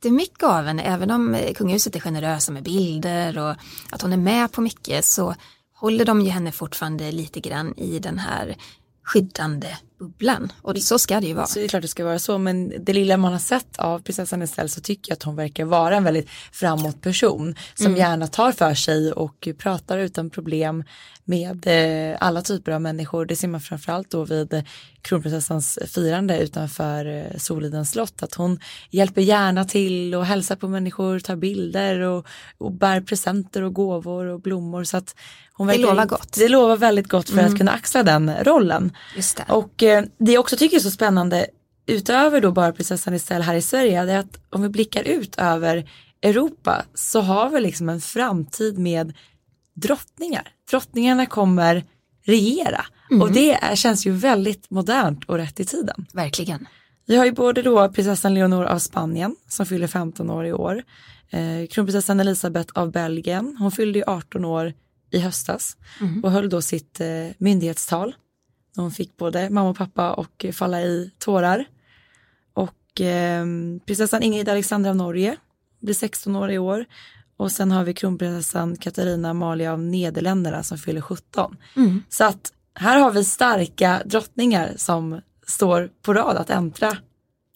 [0.03, 3.55] jättemycket av henne, även om eh, kungahuset är generösa med bilder och
[3.91, 5.35] att hon är med på mycket så
[5.75, 8.55] håller de ju henne fortfarande lite grann i den här
[9.03, 9.67] skyddande
[10.03, 11.45] bubblan och så ska det ju vara.
[11.45, 13.99] Så det är klart det ska vara så men det lilla man har sett av
[13.99, 17.97] prinsessan Estelle så tycker jag att hon verkar vara en väldigt framåt person som mm.
[17.97, 20.83] gärna tar för sig och pratar utan problem
[21.25, 23.25] med eh, alla typer av människor.
[23.25, 24.63] Det ser man framförallt då vid
[25.01, 31.19] kronprinsessans firande utanför eh, Solidens slott att hon hjälper gärna till och hälsar på människor,
[31.19, 35.15] tar bilder och, och bär presenter och gåvor och blommor så att
[35.55, 36.33] hon det lovar gott.
[36.33, 37.51] Det lovar väldigt gott för mm.
[37.51, 38.91] att kunna axla den rollen.
[39.15, 39.53] Just det.
[39.53, 41.47] Och eh, det jag också tycker är så spännande
[41.85, 45.89] utöver då bara prinsessan Estelle här i Sverige är att om vi blickar ut över
[46.21, 49.13] Europa så har vi liksom en framtid med
[49.73, 50.47] drottningar.
[50.69, 51.83] Drottningarna kommer
[52.25, 53.21] regera mm.
[53.21, 56.05] och det är, känns ju väldigt modernt och rätt i tiden.
[56.13, 56.67] Verkligen.
[57.05, 60.83] Vi har ju både då prinsessan Leonor av Spanien som fyller 15 år i år.
[61.29, 64.73] Eh, kronprinsessan Elisabeth av Belgien, hon fyllde ju 18 år
[65.11, 66.23] i höstas mm.
[66.23, 68.15] och höll då sitt eh, myndighetstal.
[68.75, 71.65] Hon fick både mamma och pappa och falla i tårar.
[72.53, 73.45] Och eh,
[73.85, 75.37] prinsessan Ingrid Alexandra av Norge
[75.79, 76.85] blir 16 år i år.
[77.37, 81.57] Och sen har vi kronprinsessan Katarina Amalia av Nederländerna som fyller 17.
[81.75, 82.03] Mm.
[82.09, 86.97] Så att här har vi starka drottningar som står på rad att äntra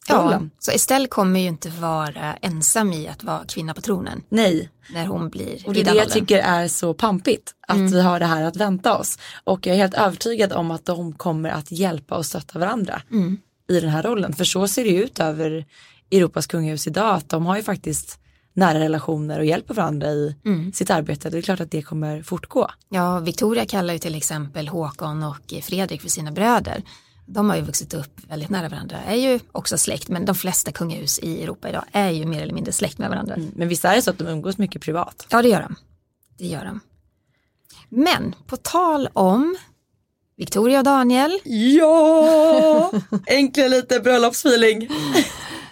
[0.09, 0.51] rollen.
[0.53, 4.21] Ja, så Estelle kommer ju inte vara ensam i att vara kvinna på tronen.
[4.29, 4.69] Nej.
[4.93, 7.53] När hon blir Och det är det jag tycker är så pampigt.
[7.67, 7.91] Att mm.
[7.91, 9.19] vi har det här att vänta oss.
[9.43, 13.37] Och jag är helt övertygad om att de kommer att hjälpa och stötta varandra mm.
[13.69, 14.33] i den här rollen.
[14.33, 15.65] För så ser det ut över
[16.11, 17.15] Europas kungahus idag.
[17.15, 18.19] Att de har ju faktiskt
[18.57, 20.73] nära relationer och hjälper varandra i mm.
[20.73, 21.29] sitt arbete.
[21.29, 22.69] Det är klart att det kommer fortgå.
[22.89, 26.83] Ja, Victoria kallar ju till exempel Håkon och Fredrik för sina bröder.
[27.29, 30.71] De har ju vuxit upp väldigt nära varandra, är ju också släkt, men de flesta
[30.71, 33.35] kungahus i Europa idag är ju mer eller mindre släkt med varandra.
[33.35, 35.27] Mm, men visst är det så att de umgås mycket privat?
[35.29, 35.75] Ja, det gör de.
[36.37, 36.79] Det gör de.
[37.89, 39.57] Men på tal om
[40.37, 41.39] Victoria och Daniel.
[41.79, 42.91] Ja,
[43.27, 44.89] äntligen lite bröllopsfeeling.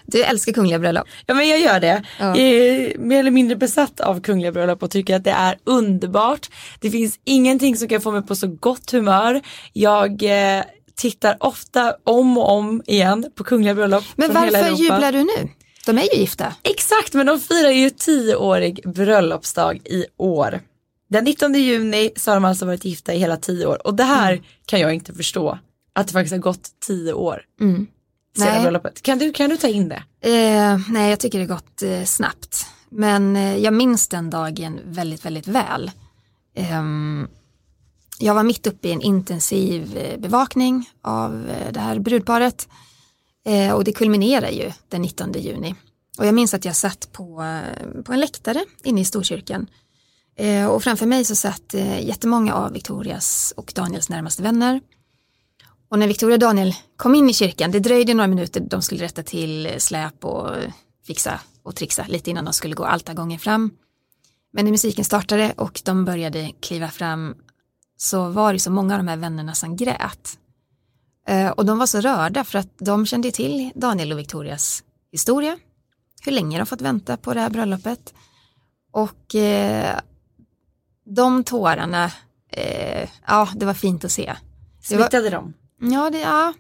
[0.07, 1.07] Du älskar kungliga bröllop.
[1.25, 2.03] Ja men jag gör det.
[2.19, 2.25] Ja.
[2.25, 6.49] Jag är mer eller mindre besatt av kungliga bröllop och tycker att det är underbart.
[6.79, 9.41] Det finns ingenting som kan få mig på så gott humör.
[9.73, 10.63] Jag eh,
[10.95, 14.03] tittar ofta om och om igen på kungliga bröllop.
[14.15, 15.49] Men varför jublar du nu?
[15.86, 16.55] De är ju gifta.
[16.63, 20.62] Exakt, men de firar ju tioårig bröllopsdag i år.
[21.10, 24.03] Den 19 juni så har de alltså varit gifta i hela tio år och det
[24.03, 24.43] här mm.
[24.65, 25.60] kan jag inte förstå.
[25.93, 27.41] Att det faktiskt har gått tio år.
[27.62, 27.88] Mm.
[28.38, 29.01] Sedan bröllopet.
[29.01, 30.03] Kan du, kan du ta in det?
[30.21, 32.65] Eh, nej, jag tycker det har gått eh, snabbt.
[32.89, 35.91] Men eh, jag minns den dagen väldigt, väldigt väl.
[36.79, 37.27] Um,
[38.19, 42.67] jag var mitt uppe i en intensiv eh, bevakning av eh, det här brudparet
[43.45, 45.75] eh, och det kulminerar ju den 19 juni.
[46.17, 47.43] Och jag minns att jag satt på,
[48.06, 49.67] på en läktare inne i Storkyrkan
[50.69, 54.82] och framför mig så satt jättemånga av Victorias och Daniels närmaste vänner.
[55.89, 59.04] Och när Victoria och Daniel kom in i kyrkan, det dröjde några minuter, de skulle
[59.04, 60.49] rätta till släp och
[61.08, 63.71] fixa och trixa lite innan de skulle gå altargången fram.
[64.54, 67.36] Men när musiken startade och de började kliva fram
[67.97, 70.39] så var det så många av de här vännerna som grät.
[71.27, 75.58] Eh, och de var så rörda för att de kände till Daniel och Victorias historia,
[76.21, 78.13] hur länge de fått vänta på det här bröllopet.
[78.91, 79.99] Och eh,
[81.05, 82.12] de tårarna,
[82.51, 84.36] eh, ja det var fint att se.
[84.81, 85.53] Smittade de?
[85.81, 86.53] Ja, det, ja,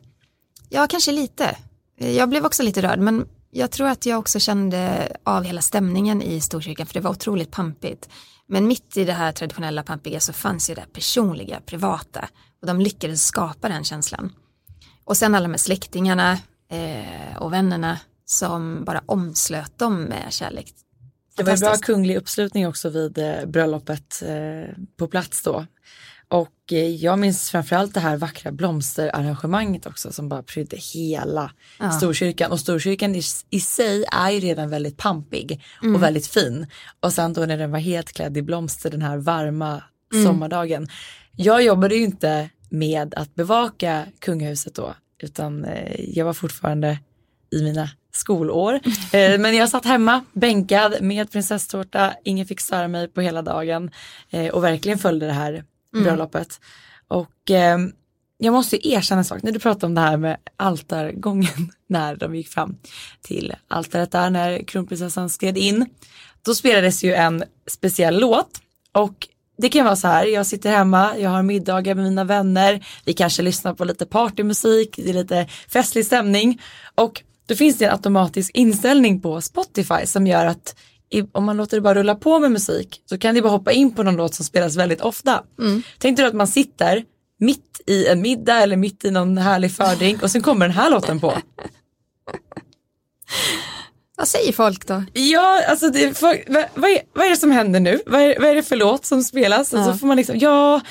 [0.69, 1.57] ja, kanske lite.
[1.97, 6.21] Jag blev också lite rörd, men jag tror att jag också kände av hela stämningen
[6.21, 8.09] i Storkyrkan, för det var otroligt pampigt.
[8.47, 12.29] Men mitt i det här traditionella pampiga så fanns ju det personliga, privata
[12.61, 14.33] och de lyckades skapa den känslan.
[15.03, 16.31] Och sen alla med släktingarna
[16.71, 20.73] eh, och vännerna som bara omslöt dem med kärlek.
[21.37, 25.65] Det var bra kunglig uppslutning också vid eh, bröllopet eh, på plats då.
[26.27, 31.91] Och eh, jag minns framförallt det här vackra blomsterarrangemanget också som bara prydde hela ja.
[31.91, 32.51] Storkyrkan.
[32.51, 35.95] Och Storkyrkan i, i sig är ju redan väldigt pampig mm.
[35.95, 36.67] och väldigt fin.
[36.99, 39.83] Och sen då när den var helt klädd i blomster den här varma
[40.13, 40.25] mm.
[40.25, 40.87] sommardagen.
[41.35, 46.99] Jag jobbade ju inte med att bevaka kungahuset då utan eh, jag var fortfarande
[47.51, 48.79] i mina skolår.
[49.13, 53.91] Eh, men jag satt hemma bänkad med prinsesstårta, ingen fick störa mig på hela dagen
[54.53, 55.63] och verkligen följde det här.
[55.95, 56.03] Mm.
[56.03, 56.59] bröllopet.
[57.07, 57.77] Och eh,
[58.37, 62.35] jag måste erkänna en sak, när du pratade om det här med altargången när de
[62.35, 62.77] gick fram
[63.21, 65.85] till altaret där när kronprinsessan skred in.
[66.41, 69.27] Då spelades ju en speciell låt och
[69.57, 73.13] det kan vara så här, jag sitter hemma, jag har middagar med mina vänner, vi
[73.13, 76.61] kanske lyssnar på lite partymusik, det är lite festlig stämning
[76.95, 80.75] och då finns det en automatisk inställning på Spotify som gör att
[81.31, 83.95] om man låter det bara rulla på med musik så kan det bara hoppa in
[83.95, 85.43] på någon låt som spelas väldigt ofta.
[85.59, 85.83] Mm.
[85.97, 87.03] Tänk dig att man sitter
[87.39, 90.89] mitt i en middag eller mitt i någon härlig fördrink och sen kommer den här
[90.89, 91.33] låten på.
[94.17, 95.03] Vad säger folk då?
[95.13, 97.99] Ja, alltså det, vad, vad, är, vad är det som händer nu?
[98.05, 99.73] Vad är, vad är det för låt som spelas?
[99.73, 99.79] Ja.
[99.79, 100.81] Och så får man liksom, ja,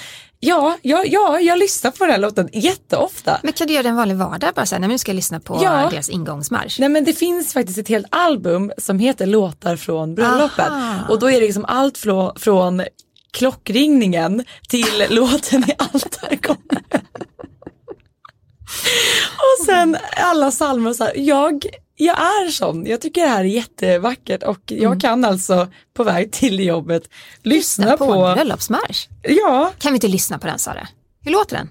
[0.44, 3.40] ja, ja, ja, jag lyssnar på den här låten jätteofta.
[3.42, 5.16] Men kan du göra det en vanlig vardag bara så här, nej, nu ska jag
[5.16, 5.88] lyssna på ja.
[5.90, 6.80] deras ingångsmarsch?
[6.80, 11.00] Nej men det finns faktiskt ett helt album som heter Låtar från bröllopet Aha.
[11.08, 12.82] och då är det liksom allt från, från
[13.30, 16.84] klockringningen till låten i altargången.
[19.36, 21.66] och sen alla psalmer så här, jag
[21.96, 22.86] jag är sån.
[22.86, 25.00] Jag tycker det här är jättevackert och jag mm.
[25.00, 27.02] kan alltså på väg till jobbet
[27.42, 29.08] lyssna, lyssna på, på en bröllopsmarsch.
[29.22, 29.72] Ja.
[29.78, 30.88] Kan vi inte lyssna på den Sara?
[31.22, 31.70] Hur låter den?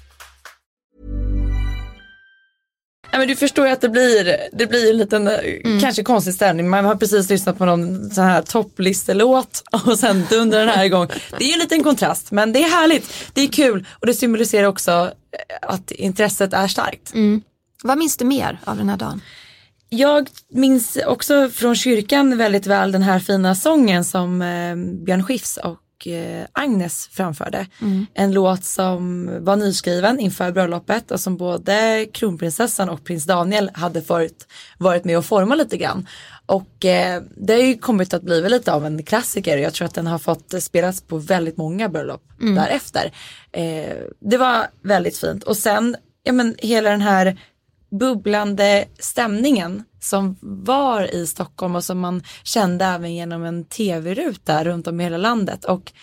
[3.11, 5.79] Ja, men du förstår ju att det blir, det blir en liten, eh, mm.
[5.79, 6.69] kanske konstig stämning.
[6.69, 11.07] Man har precis lyssnat på någon sån här topplistelåt och sen dundrar den här igång.
[11.37, 14.13] Det är ju en liten kontrast men det är härligt, det är kul och det
[14.13, 17.13] symboliserar också eh, att intresset är starkt.
[17.13, 17.41] Mm.
[17.83, 19.21] Vad minns du mer av den här dagen?
[19.89, 25.57] Jag minns också från kyrkan väldigt väl den här fina sången som eh, Björn Skifs
[25.57, 25.77] och
[26.07, 27.67] Eh, Agnes framförde.
[27.81, 28.05] Mm.
[28.13, 34.01] En låt som var nyskriven inför bröllopet och som både kronprinsessan och prins Daniel hade
[34.01, 34.47] varit,
[34.77, 36.07] varit med och forma lite grann.
[36.45, 39.57] Och eh, det har ju kommit att bli lite av en klassiker.
[39.57, 42.55] Jag tror att den har fått spelas på väldigt många bröllop mm.
[42.55, 43.11] därefter.
[43.51, 47.37] Eh, det var väldigt fint och sen, ja men hela den här
[47.99, 54.87] bubblande stämningen som var i Stockholm och som man kände även genom en tv-ruta runt
[54.87, 55.93] om i hela landet och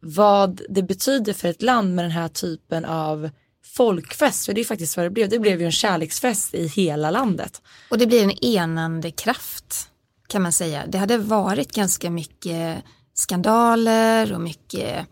[0.00, 3.30] vad det betyder för ett land med den här typen av
[3.64, 5.28] folkfest, för det är faktiskt vad det blev.
[5.28, 7.62] Det blev ju en kärleksfest i hela landet.
[7.90, 9.90] Och det blir en enande kraft
[10.28, 10.86] kan man säga.
[10.86, 12.84] Det hade varit ganska mycket
[13.14, 15.06] skandaler och mycket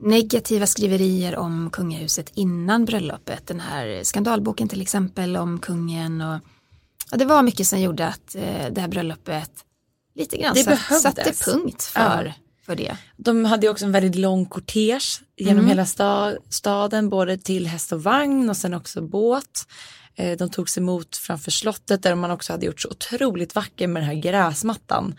[0.00, 3.46] negativa skriverier om kungahuset innan bröllopet.
[3.46, 6.38] Den här skandalboken till exempel om kungen och
[7.10, 9.50] ja, det var mycket som gjorde att eh, det här bröllopet
[10.14, 12.32] lite grann det satt, satte punkt för, ja.
[12.66, 12.96] för det.
[13.16, 15.68] De hade också en väldigt lång kortege genom mm.
[15.68, 19.66] hela sta staden, både till häst och vagn och sen också båt.
[20.14, 24.02] Eh, de togs emot framför slottet där man också hade gjort så otroligt vacker med
[24.02, 25.14] den här gräsmattan.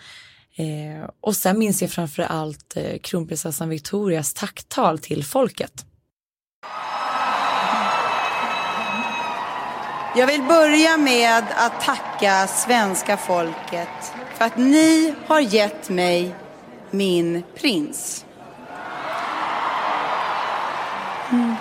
[0.56, 5.86] Eh, och sen minns jag framför allt eh, kronprinsessan Victorias tacktal till folket.
[10.16, 16.36] Jag vill börja med att tacka svenska folket för att ni har gett mig
[16.92, 18.26] min prins.
[21.32, 21.56] Mm.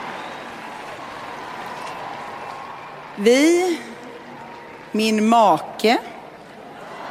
[3.16, 3.78] Vi,
[4.92, 5.98] min make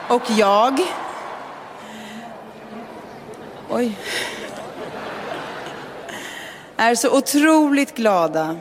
[0.07, 0.79] och jag
[3.69, 3.97] Oj.
[6.77, 8.59] Är så otroligt glada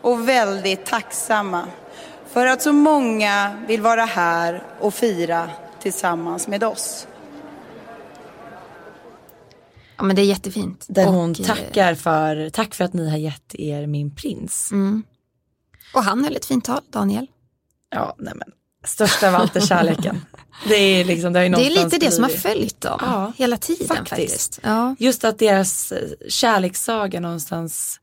[0.00, 1.68] och väldigt tacksamma
[2.26, 5.50] för att så många vill vara här och fira
[5.80, 7.06] tillsammans med oss.
[9.96, 10.86] Ja men det är jättefint.
[10.88, 14.72] Där och, hon eh, tackar för, tack för att ni har gett er min prins.
[14.72, 15.02] Mm.
[15.94, 17.26] Och han höll ett fint tal, Daniel.
[17.90, 18.52] Ja, nej men
[18.84, 20.26] största av allt är kärleken.
[20.68, 23.88] Det är, liksom, det, det är lite det som har följt dem ja, hela tiden
[23.88, 24.08] faktiskt.
[24.08, 24.60] faktiskt.
[24.62, 24.96] Ja.
[24.98, 28.00] Just att deras eh, kärlekssaga någonstans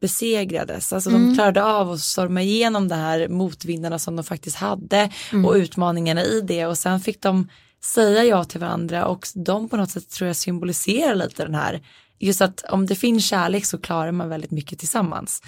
[0.00, 0.92] besegrades.
[0.92, 1.28] Alltså mm.
[1.28, 5.44] de klarade av att storma igenom det här motvindarna som de faktiskt hade mm.
[5.44, 7.48] och utmaningarna i det och sen fick de
[7.84, 11.82] säga ja till varandra och de på något sätt tror jag symboliserar lite den här
[12.18, 15.42] just att om det finns kärlek så klarar man väldigt mycket tillsammans.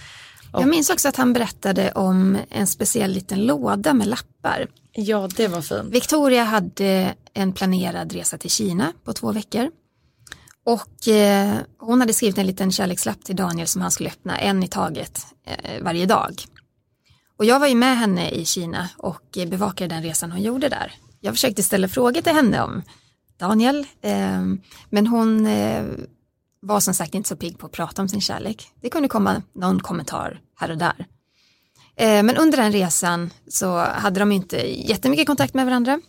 [0.52, 4.66] Jag minns också att han berättade om en speciell liten låda med lappar.
[4.92, 5.94] Ja, det var fint.
[5.94, 9.70] Victoria hade en planerad resa till Kina på två veckor.
[10.64, 14.62] Och eh, hon hade skrivit en liten kärlekslapp till Daniel som han skulle öppna en
[14.62, 16.42] i taget eh, varje dag.
[17.36, 20.92] Och jag var ju med henne i Kina och bevakade den resan hon gjorde där.
[21.20, 22.82] Jag försökte ställa frågor till henne om
[23.38, 24.42] Daniel, eh,
[24.90, 25.84] men hon eh,
[26.62, 28.68] var som sagt inte så pigg på att prata om sin kärlek.
[28.80, 31.06] Det kunde komma någon kommentar här och där.
[31.96, 34.56] Eh, men under den resan så hade de inte
[34.88, 36.00] jättemycket kontakt med varandra.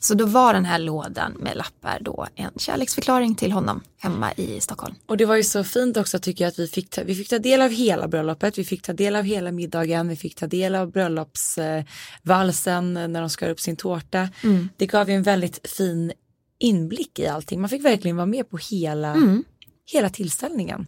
[0.00, 4.60] Så då var den här lådan med lappar då en kärleksförklaring till honom hemma i
[4.60, 4.94] Stockholm.
[5.06, 7.28] Och det var ju så fint också tycker jag att vi fick ta, vi fick
[7.28, 10.46] ta del av hela bröllopet, vi fick ta del av hela middagen, vi fick ta
[10.46, 14.28] del av bröllopsvalsen när de skar upp sin tårta.
[14.44, 14.68] Mm.
[14.76, 16.12] Det gav ju en väldigt fin
[16.58, 19.44] inblick i allting, man fick verkligen vara med på hela, mm.
[19.92, 20.86] Hela tillställningen.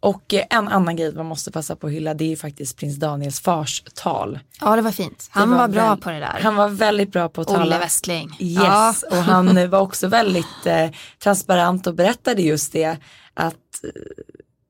[0.00, 2.76] Och eh, en annan grej man måste passa på att hylla det är ju faktiskt
[2.76, 4.38] prins Daniels fars tal.
[4.60, 5.28] Ja det var fint.
[5.30, 6.38] Han var, var, bra väl, på det där.
[6.42, 7.62] Han var väldigt bra på att tala.
[7.62, 8.36] Olle Westling.
[8.40, 8.94] Yes, ja.
[9.10, 10.90] och han var också väldigt eh,
[11.22, 12.96] transparent och berättade just det
[13.34, 13.90] att eh,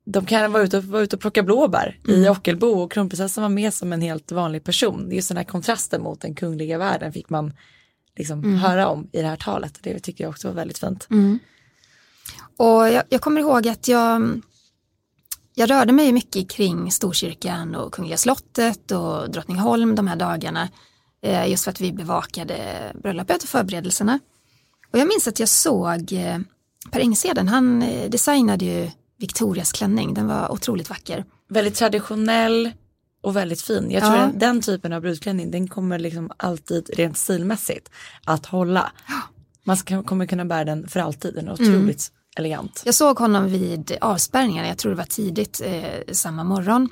[0.07, 2.25] de kan vara ute och, vara ute och plocka blåbär mm.
[2.25, 5.09] i Ockelbo och kronprinsessan var med som en helt vanlig person.
[5.13, 7.53] Just den här kontrasten mot den kungliga världen fick man
[8.17, 8.57] liksom mm.
[8.57, 9.79] höra om i det här talet.
[9.83, 11.07] Det tycker jag också var väldigt fint.
[11.11, 11.39] Mm.
[12.57, 14.41] Och jag, jag kommer ihåg att jag
[15.57, 20.69] jag rörde mig mycket kring Storkyrkan och Kungliga slottet och Drottningholm de här dagarna.
[21.23, 22.57] Eh, just för att vi bevakade
[23.03, 24.21] bröllopet och förberedelserna.
[24.93, 26.39] Och jag minns att jag såg eh,
[26.91, 31.25] Per Engseden, han eh, designade ju Victorias klänning, den var otroligt vacker.
[31.49, 32.73] Väldigt traditionell
[33.23, 33.91] och väldigt fin.
[33.91, 34.21] Jag tror ja.
[34.21, 37.91] den, den typen av brudklänning, den kommer liksom alltid rent stilmässigt
[38.25, 38.93] att hålla.
[39.65, 41.75] Man ska, kommer kunna bära den för alltid, den är mm.
[41.75, 42.83] otroligt mm elegant.
[42.85, 46.89] Jag såg honom vid avspärrningarna, jag tror det var tidigt eh, samma morgon.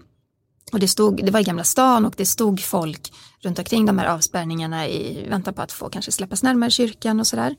[0.73, 3.99] Och det, stod, det var i Gamla stan och det stod folk runt omkring de
[3.99, 7.57] här avspärrningarna i väntan på att få kanske släppas närmare kyrkan och sådär.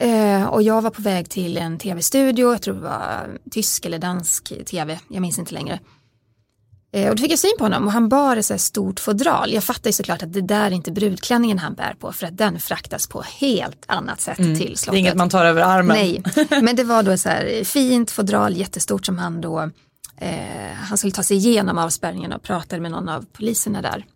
[0.00, 3.98] Eh, och jag var på väg till en tv-studio, jag tror det var tysk eller
[3.98, 5.80] dansk tv, jag minns inte längre.
[6.92, 9.52] Eh, och då fick jag syn på honom och han bar ett så stort fodral.
[9.52, 12.36] Jag fattar ju såklart att det där är inte brudklänningen han bär på för att
[12.36, 14.58] den fraktas på helt annat sätt mm.
[14.58, 14.92] till slottet.
[14.92, 15.96] Det är inget man tar över armen.
[15.96, 16.22] Nej,
[16.62, 19.70] men det var då så här fint fodral, jättestort som han då,
[20.16, 24.06] eh, han skulle ta sig igenom avspärrningen och pratade med någon av poliserna där.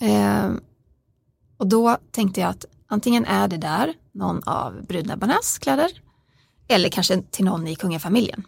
[0.00, 0.50] Eh,
[1.56, 5.90] och då tänkte jag att antingen är det där någon av brudnäbbarnas kläder
[6.68, 8.44] eller kanske till någon i kungafamiljen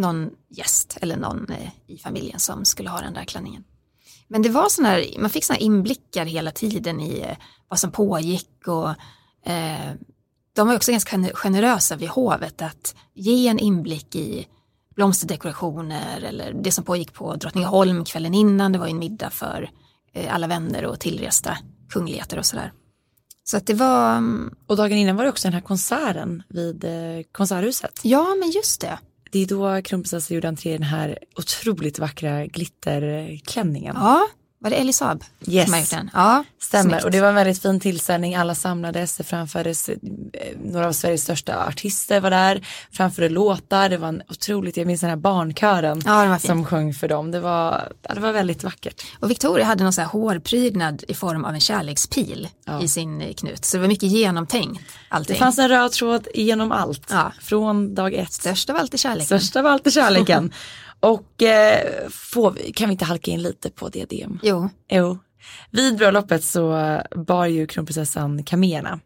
[0.00, 3.64] någon gäst eller någon eh, i familjen som skulle ha den där klänningen.
[4.28, 7.36] Men det var sån här, man fick såna inblickar hela tiden i eh,
[7.68, 8.88] vad som pågick och
[9.50, 9.92] eh,
[10.52, 14.46] de var också ganska generösa vid hovet att ge en inblick i
[14.96, 18.72] blomsterdekorationer eller det som pågick på Drottningholm kvällen innan.
[18.72, 19.70] Det var en middag för
[20.12, 22.72] eh, alla vänner och tillresta kungligheter och sådär.
[23.44, 24.16] Så att det var...
[24.16, 26.84] Mm, och dagen innan var det också den här konserten vid
[27.32, 28.00] Konserthuset.
[28.02, 28.98] Ja, men just det.
[29.30, 33.96] Det är då kronprinsessan gjorde entré i den här otroligt vackra glitterklänningen.
[33.98, 34.26] Ja,
[34.62, 34.76] var det
[35.46, 35.70] yes.
[35.70, 36.10] har gjort den?
[36.14, 36.90] Ja, stämmer.
[36.90, 37.04] Snyggt.
[37.04, 38.34] Och det var en väldigt fin tillställning.
[38.34, 39.96] Alla samlades, det framfördes, eh,
[40.64, 43.88] några av Sveriges största artister var där, framförde låtar.
[43.88, 47.30] Det var en otroligt, jag minns den här barnkören ja, som sjöng för dem.
[47.30, 49.02] Det var, det var väldigt vackert.
[49.20, 52.82] Och Victoria hade någon så här hårprydnad i form av en kärlekspil ja.
[52.82, 53.64] i sin knut.
[53.64, 54.82] Så det var mycket genomtänkt.
[55.08, 55.34] Allting.
[55.34, 57.32] Det fanns en röd tråd genom allt, ja.
[57.40, 58.32] från dag ett.
[58.32, 59.26] Störst av allt är kärleken.
[59.26, 60.52] Störst av allt är kärleken.
[61.00, 62.08] Och eh,
[62.54, 63.90] vi, kan vi inte halka in lite på?
[64.42, 64.49] Jo.
[64.88, 65.18] Jo.
[65.70, 69.00] Vid bröllopet så bar ju kronprinsessan kamelerna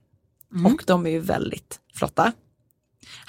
[0.55, 0.75] mm.
[0.75, 2.33] och de är ju väldigt flotta.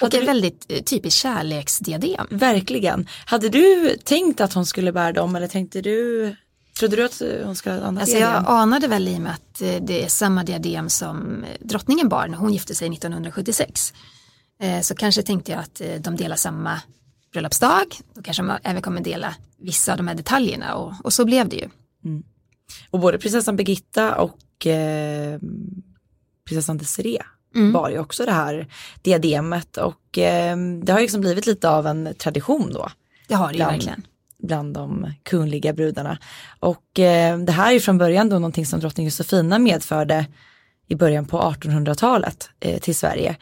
[0.01, 2.27] och en väldigt eh, typisk kärleksdiadem.
[2.29, 3.07] Verkligen.
[3.25, 6.35] Hade du tänkt att hon skulle bära dem eller tänkte du
[6.79, 8.43] Trodde du att hon skulle ha annat alltså diadem?
[8.47, 12.09] Jag anade väl i och med att eh, det är samma diadem som eh, drottningen
[12.09, 13.93] bar när hon gifte sig 1976.
[14.81, 16.81] Så kanske tänkte jag att de delar samma
[17.31, 17.97] bröllopsdag.
[18.13, 21.49] Då kanske man även kommer dela vissa av de här detaljerna och, och så blev
[21.49, 21.69] det ju.
[22.05, 22.23] Mm.
[22.89, 25.39] Och både prinsessan Birgitta och eh,
[26.47, 27.21] prinsessan Desiree
[27.55, 27.73] mm.
[27.73, 28.67] bar ju också det här
[29.01, 32.89] diademet och eh, det har liksom blivit lite av en tradition då.
[33.27, 34.07] Det har det bland, ju verkligen.
[34.37, 36.17] Bland de kungliga brudarna.
[36.59, 40.25] Och eh, det här är ju från början då någonting som drottning Josefina medförde
[40.87, 43.35] i början på 1800-talet eh, till Sverige.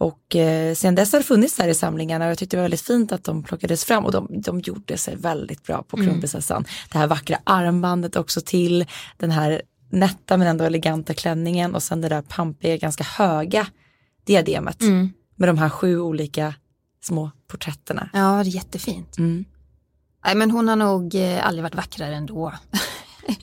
[0.00, 2.64] Och eh, sen dess har det funnits där i samlingarna och jag tyckte det var
[2.64, 6.08] väldigt fint att de plockades fram och de, de gjorde sig väldigt bra på mm.
[6.08, 6.56] kronprinsessan.
[6.56, 6.68] Mm.
[6.92, 8.86] Det här vackra armbandet också till,
[9.16, 13.66] den här nätta men ändå eleganta klänningen och sen det där pampiga, ganska höga
[14.24, 15.12] diademet mm.
[15.36, 16.54] med de här sju olika
[17.02, 18.10] små porträtterna.
[18.12, 19.18] Ja, det är jättefint.
[19.18, 19.44] Mm.
[20.24, 22.52] Nej, men hon har nog eh, aldrig varit vackrare ändå.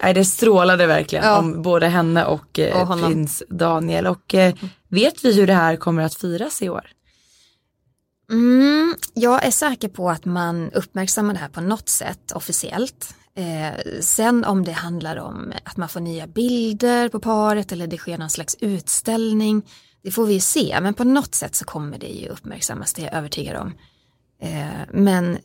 [0.03, 1.39] Nej, det strålade verkligen ja.
[1.39, 4.07] om både henne och, eh, och prins Daniel.
[4.07, 4.53] Och eh,
[4.89, 6.87] vet vi hur det här kommer att firas i år?
[8.31, 13.15] Mm, jag är säker på att man uppmärksammar det här på något sätt officiellt.
[13.35, 17.97] Eh, sen om det handlar om att man får nya bilder på paret eller det
[17.97, 19.61] sker någon slags utställning,
[20.03, 20.77] det får vi ju se.
[20.81, 23.73] Men på något sätt så kommer det ju uppmärksammas, det är jag övertygad om.
[24.41, 25.37] Eh, men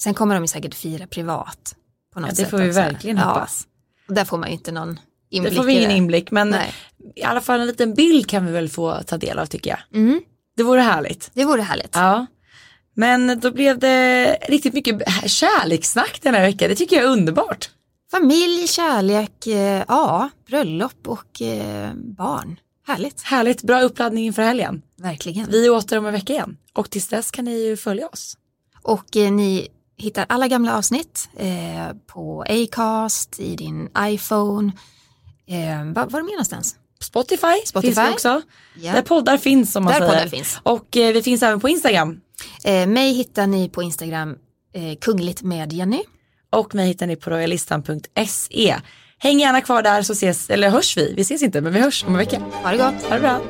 [0.00, 1.76] sen kommer de ju säkert fira privat.
[2.14, 2.80] På något Ja, det sätt får vi också.
[2.80, 3.66] verkligen hoppas.
[4.08, 4.98] Och där får man ju inte någon
[5.30, 6.72] inblick Det får vi ingen inblick men Nej.
[7.16, 9.78] i alla fall en liten bild kan vi väl få ta del av tycker jag.
[10.00, 10.20] Mm,
[10.56, 11.30] Det vore härligt.
[11.34, 11.90] det vore härligt.
[11.94, 12.26] Ja.
[12.94, 16.68] Men då blev det riktigt mycket kärlekssnack den här veckan.
[16.68, 17.70] Det tycker jag är underbart.
[18.10, 22.60] Familj, kärlek, eh, ja, bröllop och eh, barn.
[22.86, 24.82] Härligt, Härligt, bra uppladdning inför helgen.
[25.02, 25.50] verkligen.
[25.50, 26.56] Vi är åter om en vecka igen.
[26.74, 28.36] Och tills dess kan ni ju följa oss.
[28.82, 31.28] Och eh, ni hittar alla gamla avsnitt
[32.06, 34.72] på Acast, i din iPhone.
[35.48, 36.76] Eh, var, var är mer någonstans?
[37.02, 37.94] Spotify, Spotify.
[37.94, 38.42] finns vi också.
[38.80, 38.92] Ja.
[38.92, 40.28] Där poddar finns som man Där säger.
[40.28, 40.58] finns.
[40.62, 42.20] Och eh, vi finns även på Instagram.
[42.64, 44.36] Eh, mig hittar ni på Instagram,
[44.74, 46.02] eh, kungligt med Jenny.
[46.50, 48.76] Och mig hittar ni på royalistan.se.
[49.18, 51.14] Häng gärna kvar där så ses, eller hörs vi.
[51.16, 52.40] Vi ses inte men vi hörs om en vecka.
[52.62, 53.02] Ha det gott!
[53.02, 53.40] Ha det bra.